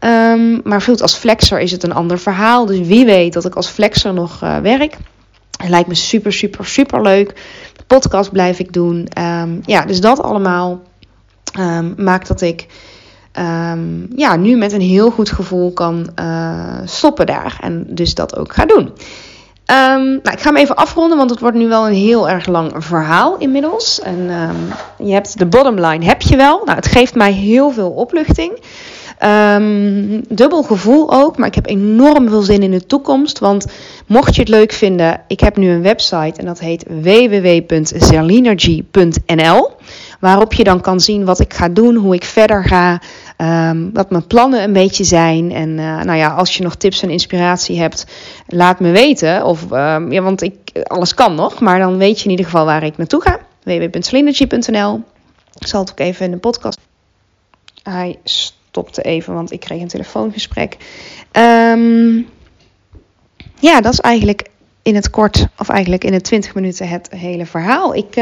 Um, 0.00 0.60
maar 0.64 0.82
voelt 0.82 1.02
als 1.02 1.14
flexer 1.14 1.60
is 1.60 1.70
het 1.70 1.82
een 1.82 1.94
ander 1.94 2.18
verhaal. 2.18 2.66
Dus 2.66 2.86
wie 2.86 3.04
weet 3.04 3.32
dat 3.32 3.44
ik 3.44 3.54
als 3.54 3.68
flexer 3.68 4.14
nog 4.14 4.42
uh, 4.42 4.58
werk. 4.58 4.96
Het 5.56 5.68
lijkt 5.68 5.88
me 5.88 5.94
super, 5.94 6.32
super, 6.32 6.66
super 6.66 7.02
leuk. 7.02 7.28
De 7.76 7.84
podcast 7.86 8.32
blijf 8.32 8.58
ik 8.58 8.72
doen. 8.72 9.08
Um, 9.18 9.60
ja, 9.66 9.84
dus 9.84 10.00
dat 10.00 10.22
allemaal 10.22 10.82
um, 11.58 11.94
maakt 11.96 12.28
dat 12.28 12.40
ik 12.40 12.66
ja, 14.16 14.36
nu 14.36 14.56
met 14.56 14.72
een 14.72 14.80
heel 14.80 15.10
goed 15.10 15.30
gevoel 15.30 15.72
kan 15.72 16.08
uh, 16.20 16.78
stoppen 16.84 17.26
daar. 17.26 17.58
En 17.60 17.86
dus 17.88 18.14
dat 18.14 18.36
ook 18.36 18.54
ga 18.54 18.66
doen. 18.66 18.92
Um, 19.72 20.20
nou, 20.22 20.36
ik 20.36 20.40
ga 20.40 20.48
hem 20.48 20.56
even 20.56 20.76
afronden, 20.76 21.18
want 21.18 21.30
het 21.30 21.40
wordt 21.40 21.56
nu 21.56 21.68
wel 21.68 21.86
een 21.86 21.94
heel 21.94 22.28
erg 22.28 22.46
lang 22.46 22.72
verhaal 22.76 23.36
inmiddels. 23.38 24.00
En 24.00 24.30
um, 24.30 24.56
je 25.06 25.12
hebt 25.12 25.38
de 25.38 25.46
bottom 25.46 25.80
line, 25.80 26.04
heb 26.04 26.22
je 26.22 26.36
wel. 26.36 26.60
Nou, 26.64 26.76
het 26.76 26.86
geeft 26.86 27.14
mij 27.14 27.32
heel 27.32 27.70
veel 27.70 27.90
opluchting. 27.90 28.60
Um, 29.24 30.24
dubbel 30.28 30.62
gevoel 30.62 31.12
ook, 31.12 31.36
maar 31.36 31.48
ik 31.48 31.54
heb 31.54 31.66
enorm 31.66 32.28
veel 32.28 32.42
zin 32.42 32.62
in 32.62 32.70
de 32.70 32.86
toekomst. 32.86 33.38
Want 33.38 33.66
mocht 34.06 34.34
je 34.34 34.40
het 34.40 34.50
leuk 34.50 34.72
vinden, 34.72 35.20
ik 35.26 35.40
heb 35.40 35.56
nu 35.56 35.70
een 35.70 35.82
website 35.82 36.40
en 36.40 36.46
dat 36.46 36.58
heet 36.58 36.84
www.zerlinergy.nl. 36.88 39.70
Waarop 40.22 40.52
je 40.52 40.64
dan 40.64 40.80
kan 40.80 41.00
zien 41.00 41.24
wat 41.24 41.40
ik 41.40 41.54
ga 41.54 41.68
doen, 41.68 41.94
hoe 41.94 42.14
ik 42.14 42.24
verder 42.24 42.64
ga, 42.64 43.00
um, 43.70 43.90
wat 43.92 44.10
mijn 44.10 44.26
plannen 44.26 44.62
een 44.62 44.72
beetje 44.72 45.04
zijn. 45.04 45.52
En 45.52 45.68
uh, 45.68 46.02
nou 46.02 46.18
ja, 46.18 46.28
als 46.28 46.56
je 46.56 46.62
nog 46.62 46.74
tips 46.74 47.02
en 47.02 47.10
inspiratie 47.10 47.80
hebt, 47.80 48.06
laat 48.46 48.80
me 48.80 48.90
weten. 48.90 49.44
Of, 49.44 49.62
um, 49.70 50.12
ja, 50.12 50.22
want 50.22 50.42
ik, 50.42 50.54
alles 50.86 51.14
kan 51.14 51.34
nog, 51.34 51.60
maar 51.60 51.78
dan 51.78 51.96
weet 51.96 52.18
je 52.18 52.24
in 52.24 52.30
ieder 52.30 52.44
geval 52.44 52.64
waar 52.64 52.82
ik 52.82 52.96
naartoe 52.96 53.22
ga. 53.22 53.38
www.slinergy.nl 53.62 55.02
Ik 55.58 55.66
zal 55.66 55.80
het 55.80 55.90
ook 55.90 56.00
even 56.00 56.24
in 56.24 56.30
de 56.30 56.36
podcast. 56.36 56.78
Hij 57.82 58.18
stopte 58.24 59.02
even, 59.02 59.34
want 59.34 59.52
ik 59.52 59.60
kreeg 59.60 59.80
een 59.80 59.88
telefoongesprek. 59.88 60.76
Um, 61.32 62.28
ja, 63.58 63.80
dat 63.80 63.92
is 63.92 64.00
eigenlijk 64.00 64.48
in 64.82 64.94
het 64.94 65.10
kort, 65.10 65.46
of 65.58 65.68
eigenlijk 65.68 66.04
in 66.04 66.12
de 66.12 66.20
20 66.20 66.54
minuten, 66.54 66.88
het 66.88 67.10
hele 67.10 67.46
verhaal. 67.46 67.94
Ik. 67.94 68.16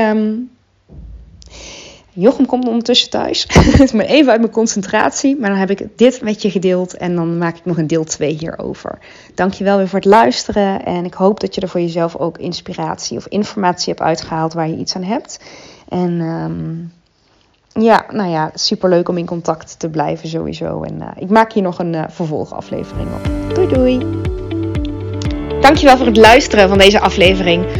Jochem 2.21 2.47
komt 2.47 2.67
ondertussen 2.67 3.11
thuis. 3.11 3.45
ik 3.85 3.91
ben 3.93 4.07
even 4.07 4.31
uit 4.31 4.41
mijn 4.41 4.53
concentratie. 4.53 5.37
Maar 5.39 5.51
dan 5.51 5.59
heb 5.59 5.71
ik 5.71 5.87
dit 5.97 6.23
met 6.23 6.43
je 6.43 6.51
gedeeld. 6.51 6.97
En 6.97 7.15
dan 7.15 7.39
maak 7.39 7.57
ik 7.57 7.65
nog 7.65 7.79
een 7.79 7.87
deel 7.87 8.05
2 8.05 8.37
hierover. 8.39 8.99
Dankjewel 9.35 9.77
weer 9.77 9.89
voor 9.89 9.99
het 9.99 10.09
luisteren. 10.09 10.85
En 10.85 11.05
ik 11.05 11.15
hoop 11.15 11.41
dat 11.41 11.55
je 11.55 11.61
er 11.61 11.69
voor 11.69 11.81
jezelf 11.81 12.17
ook 12.17 12.39
inspiratie 12.39 13.17
of 13.17 13.27
informatie 13.27 13.89
hebt 13.89 14.05
uitgehaald 14.05 14.53
waar 14.53 14.69
je 14.69 14.77
iets 14.77 14.97
aan 14.97 15.03
hebt. 15.03 15.41
En 15.89 16.21
um, 16.21 16.93
ja, 17.73 18.05
nou 18.11 18.31
ja, 18.31 18.51
superleuk 18.55 19.09
om 19.09 19.19
in 19.19 19.27
contact 19.27 19.79
te 19.79 19.89
blijven 19.89 20.29
sowieso. 20.29 20.83
En 20.83 20.95
uh, 21.01 21.09
ik 21.17 21.31
maak 21.31 21.53
hier 21.53 21.63
nog 21.63 21.79
een 21.79 21.93
uh, 21.93 22.05
vervolgaflevering 22.09 23.09
op. 23.15 23.55
Doei 23.55 23.69
doei! 23.69 23.99
Dankjewel 25.61 25.97
voor 25.97 26.07
het 26.07 26.17
luisteren 26.17 26.69
van 26.69 26.79
deze 26.79 27.01
aflevering. 27.01 27.80